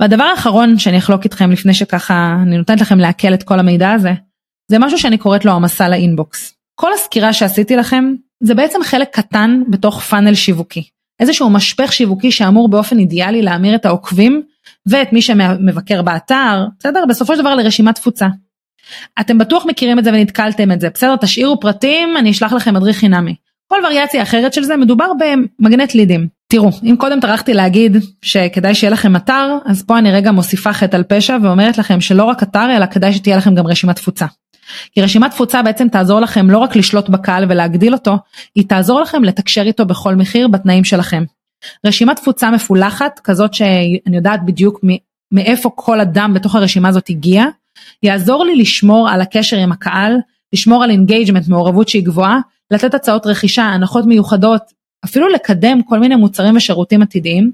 והדבר 0.00 0.24
האחרון 0.24 0.78
שאני 0.78 0.98
אחלוק 0.98 1.24
איתכם 1.24 1.50
לפני 1.50 1.74
שככה 1.74 2.36
אני 2.42 2.58
נותנת 2.58 2.80
לכם 2.80 2.98
לעכל 2.98 3.34
את 3.34 3.42
כל 3.42 3.58
המידע 3.58 3.92
הזה, 3.92 4.12
זה 4.70 4.78
משהו 4.78 4.98
שאני 4.98 5.18
קוראת 5.18 5.44
לו 5.44 5.52
המסע 5.52 5.88
לאינבוקס. 5.88 6.54
כל 6.74 6.92
הסקירה 6.92 7.32
שעשיתי 7.32 7.76
לכם 7.76 8.14
זה 8.42 8.54
בעצם 8.54 8.78
חלק 8.82 9.08
קטן 9.12 9.62
בתוך 9.68 10.00
פאנל 10.00 10.34
שיווקי. 10.34 10.82
איזשהו 11.20 11.50
משפך 11.50 11.92
שיווקי 11.92 12.32
שאמור 12.32 12.68
באופן 12.68 12.98
אידיאלי 12.98 13.42
להמיר 13.42 13.74
את 13.74 13.86
העוקבים 13.86 14.42
ואת 14.88 15.12
מי 15.12 15.22
שמבקר 15.22 16.02
באתר, 16.02 16.66
בסדר? 16.78 17.04
בסופו 17.08 17.34
של 17.34 17.40
דבר 17.40 17.54
לרשימת 17.54 17.94
תפוצה. 17.94 18.26
אתם 19.20 19.38
בטוח 19.38 19.66
מכירים 19.66 19.98
את 19.98 20.04
זה 20.04 20.10
ונתקלתם 20.10 20.72
את 20.72 20.80
זה, 20.80 20.88
בסדר? 20.94 21.16
תשאירו 21.16 21.60
פרטים, 21.60 22.16
אני 22.16 22.30
אשלח 22.30 22.52
לכם 22.52 22.74
מדריך 22.74 22.96
חינמי. 22.96 23.34
כל 23.68 23.78
וריאציה 23.84 24.22
אחרת 24.22 24.52
של 24.52 24.62
זה 24.62 24.76
מדובר 24.76 25.06
במגנט 25.18 25.94
לידים. 25.94 26.28
תראו, 26.48 26.70
אם 26.82 26.94
קודם 26.98 27.20
טרחתי 27.20 27.54
להגיד 27.54 27.96
שכדאי 28.22 28.74
שיהיה 28.74 28.90
לכם 28.90 29.16
אתר, 29.16 29.56
אז 29.66 29.82
פה 29.82 29.98
אני 29.98 30.12
רגע 30.12 30.32
מוסיפה 30.32 30.72
חטא 30.72 30.96
על 30.96 31.02
פשע 31.02 31.36
ואומרת 31.42 31.78
לכם 31.78 32.00
שלא 32.00 32.24
רק 32.24 32.42
אתר, 32.42 32.76
אלא 32.76 32.86
כדאי 32.86 33.12
שתהיה 33.12 33.36
לכם 33.36 33.54
גם 33.54 33.66
רשימת 33.66 33.96
תפוצה. 33.96 34.26
כי 34.94 35.02
רשימת 35.02 35.30
תפוצה 35.30 35.62
בעצם 35.62 35.88
תעזור 35.88 36.20
לכם 36.20 36.50
לא 36.50 36.58
רק 36.58 36.76
לשלוט 36.76 37.08
בקהל 37.08 37.44
ולהגדיל 37.48 37.92
אותו, 37.92 38.18
היא 38.54 38.68
תעזור 38.68 39.00
לכם 39.00 39.24
לתקשר 39.24 39.62
איתו 39.62 39.86
בכל 39.86 40.14
מחיר 40.14 40.48
בתנאים 40.48 40.84
שלכם. 40.84 41.24
רשימת 41.86 42.16
תפוצה 42.16 42.50
מפולחת, 42.50 43.20
כזאת 43.24 43.54
שאני 43.54 44.16
יודעת 44.16 44.44
בדיוק 44.44 44.80
מאיפה 45.32 45.70
כל 45.74 46.00
אדם 46.00 46.34
בתוך 46.34 46.54
הרשימה 46.54 46.88
הזאת 46.88 47.10
הגיע, 47.10 47.44
יעזור 48.02 48.44
לי 48.44 48.56
לשמור 48.56 49.10
על 49.10 49.20
הקשר 49.20 49.56
עם 49.56 49.72
הקהל, 49.72 50.16
לשמור 50.52 50.84
על 50.84 50.90
engagement, 50.90 51.48
מעורבות 51.48 51.88
שהיא 51.88 52.04
גבוהה, 52.04 52.38
לתת 52.70 52.94
הצעות 52.94 53.26
רכישה, 53.26 53.62
הנחות 53.62 54.06
מיוחדות, 54.06 54.62
אפילו 55.04 55.28
לקדם 55.28 55.82
כל 55.82 55.98
מיני 55.98 56.16
מוצרים 56.16 56.56
ושירותים 56.56 57.02
עתידיים, 57.02 57.52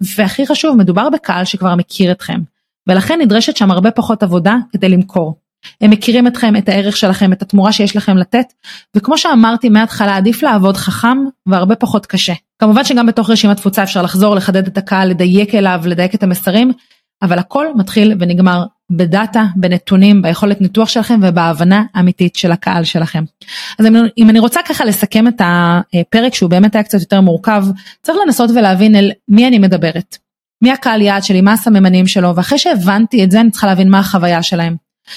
והכי 0.00 0.46
חשוב, 0.46 0.76
מדובר 0.76 1.10
בקהל 1.10 1.44
שכבר 1.44 1.74
מכיר 1.74 2.12
אתכם. 2.12 2.40
ולכן 2.88 3.20
נדרשת 3.20 3.56
שם 3.56 3.70
הרבה 3.70 3.90
פחות 3.90 4.22
עבודה 4.22 4.56
כדי 4.72 4.88
למכור. 4.88 5.34
הם 5.80 5.90
מכירים 5.90 6.26
אתכם, 6.26 6.56
את 6.56 6.68
הערך 6.68 6.96
שלכם, 6.96 7.32
את 7.32 7.42
התמורה 7.42 7.72
שיש 7.72 7.96
לכם 7.96 8.16
לתת, 8.16 8.52
וכמו 8.96 9.18
שאמרתי 9.18 9.68
מההתחלה, 9.68 10.16
עדיף 10.16 10.42
לעבוד 10.42 10.76
חכם 10.76 11.18
והרבה 11.46 11.74
פחות 11.74 12.06
קשה. 12.06 12.34
כמובן 12.58 12.84
שגם 12.84 13.06
בתוך 13.06 13.30
רשימת 13.30 13.56
תפוצה 13.56 13.82
אפשר 13.82 14.02
לחזור, 14.02 14.34
לחדד 14.34 14.66
את 14.66 14.78
הקהל, 14.78 15.08
לדייק 15.08 15.54
אליו, 15.54 15.80
לדייק 15.84 16.14
את 16.14 16.22
המסרים, 16.22 16.72
אבל 17.22 17.38
הכל 17.38 17.66
מתחיל 17.74 18.14
ונגמר 18.20 18.64
בדאטה, 18.90 19.44
בנתונים, 19.56 20.22
ביכולת 20.22 20.60
ניתוח 20.60 20.88
שלכם 20.88 21.20
ובהבנה 21.22 21.84
אמיתית 21.98 22.36
של 22.36 22.52
הקהל 22.52 22.84
שלכם. 22.84 23.24
אז 23.78 23.86
אם 24.18 24.30
אני 24.30 24.38
רוצה 24.38 24.60
ככה 24.68 24.84
לסכם 24.84 25.28
את 25.28 25.40
הפרק 25.44 26.34
שהוא 26.34 26.50
באמת 26.50 26.74
היה 26.74 26.84
קצת 26.84 27.00
יותר 27.00 27.20
מורכב, 27.20 27.64
צריך 28.02 28.18
לנסות 28.26 28.50
ולהבין 28.50 28.96
אל 28.96 29.10
מי 29.28 29.48
אני 29.48 29.58
מדברת. 29.58 30.16
מי 30.62 30.72
הקהל 30.72 31.02
יעד 31.02 31.22
שלי, 31.22 31.40
מה 31.40 31.52
הסממנים 31.52 32.06
שלו, 32.06 32.36
ואחרי 32.36 32.58
שהבנתי 32.58 33.24
את 33.24 33.30
זה 33.30 33.40
אני 33.40 33.50
צריכה 33.50 33.66
להבין 33.66 33.90
מה 33.90 33.98
החוויה 33.98 34.42
שלהם. 34.42 34.76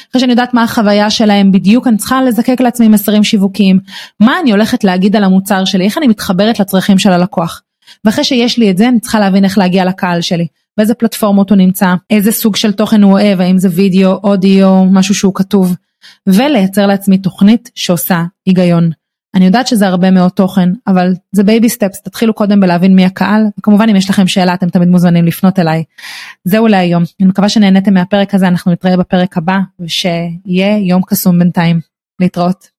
אחרי 0.10 0.20
שאני 0.20 0.32
יודעת 0.32 0.54
מה 0.54 0.64
החוויה 0.64 1.10
שלהם 1.10 1.52
בדיוק 1.52 1.88
אני 1.88 1.98
צריכה 1.98 2.22
לזקק 2.22 2.62
לעצמי 2.62 2.88
מסרים 2.88 3.24
שיווקיים, 3.24 3.80
מה 4.20 4.40
אני 4.42 4.52
הולכת 4.52 4.84
להגיד 4.84 5.16
על 5.16 5.24
המוצר 5.24 5.66
שלי, 5.66 5.86
איך 5.86 5.98
אני 5.98 6.08
מתחברת 6.08 6.60
לצרכים 6.60 7.00
של 7.00 7.12
הלקוח. 7.12 7.62
ואחרי 8.06 8.24
שיש 8.24 8.58
לי 8.58 8.72
את 8.72 8.78
זה 8.78 8.90
אני 8.90 9.00
צריכה 9.00 9.20
להבין 9.20 9.46
איך 9.46 9.58
להגיע 9.58 9.86
לקהל 9.86 10.22
שלי. 10.22 10.48
באיזה 10.78 10.94
פלטפורמות 10.94 11.50
הוא 11.50 11.58
נמצא, 11.58 11.94
איזה 12.10 12.32
סוג 12.32 12.56
של 12.56 12.72
תוכן 12.72 13.04
הוא 13.04 13.12
אוהב, 13.12 13.42
האם 13.42 13.58
זה 13.58 13.70
וידאו, 13.72 14.20
אודיו, 14.24 14.86
משהו 14.92 15.16
שהוא 15.16 15.34
כתוב, 15.36 15.76
ולייצר 16.28 16.88
לעצמי 16.88 17.18
תוכנית 17.18 17.72
שעושה 17.76 18.24
היגיון. 18.46 18.90
אני 19.36 19.46
יודעת 19.46 19.68
שזה 19.68 19.88
הרבה 19.88 20.12
מאוד 20.12 20.32
תוכן, 20.32 20.70
אבל 20.88 21.14
זה 21.32 21.44
baby 21.44 21.70
steps, 21.70 22.02
תתחילו 22.02 22.34
קודם 22.34 22.60
בלהבין 22.60 22.96
מי 22.96 23.06
הקהל, 23.06 23.44
וכמובן 23.60 23.90
אם 23.90 23.96
יש 23.96 24.10
לכם 24.10 24.28
שאלה 24.28 24.54
אתם 24.54 24.70
תמיד 24.70 24.90
מוזמנים 24.90 25.26
לפנות 25.26 25.60
אליי. 25.60 25.84
זהו 26.44 26.68
להיום, 26.68 27.04
אני 27.20 27.30
מקווה 27.30 27.50
שנהניתם 27.50 27.94
מהפרק 27.94 28.34
הזה, 28.34 28.48
אנחנו 28.48 28.72
נתראה 28.72 28.98
בפרק 28.98 29.38
הבא, 29.38 29.58
ושיהיה 29.80 30.78
יום 30.78 31.02
קסום 31.02 31.40
בינתיים. 31.40 31.94
להתראות. 32.20 32.73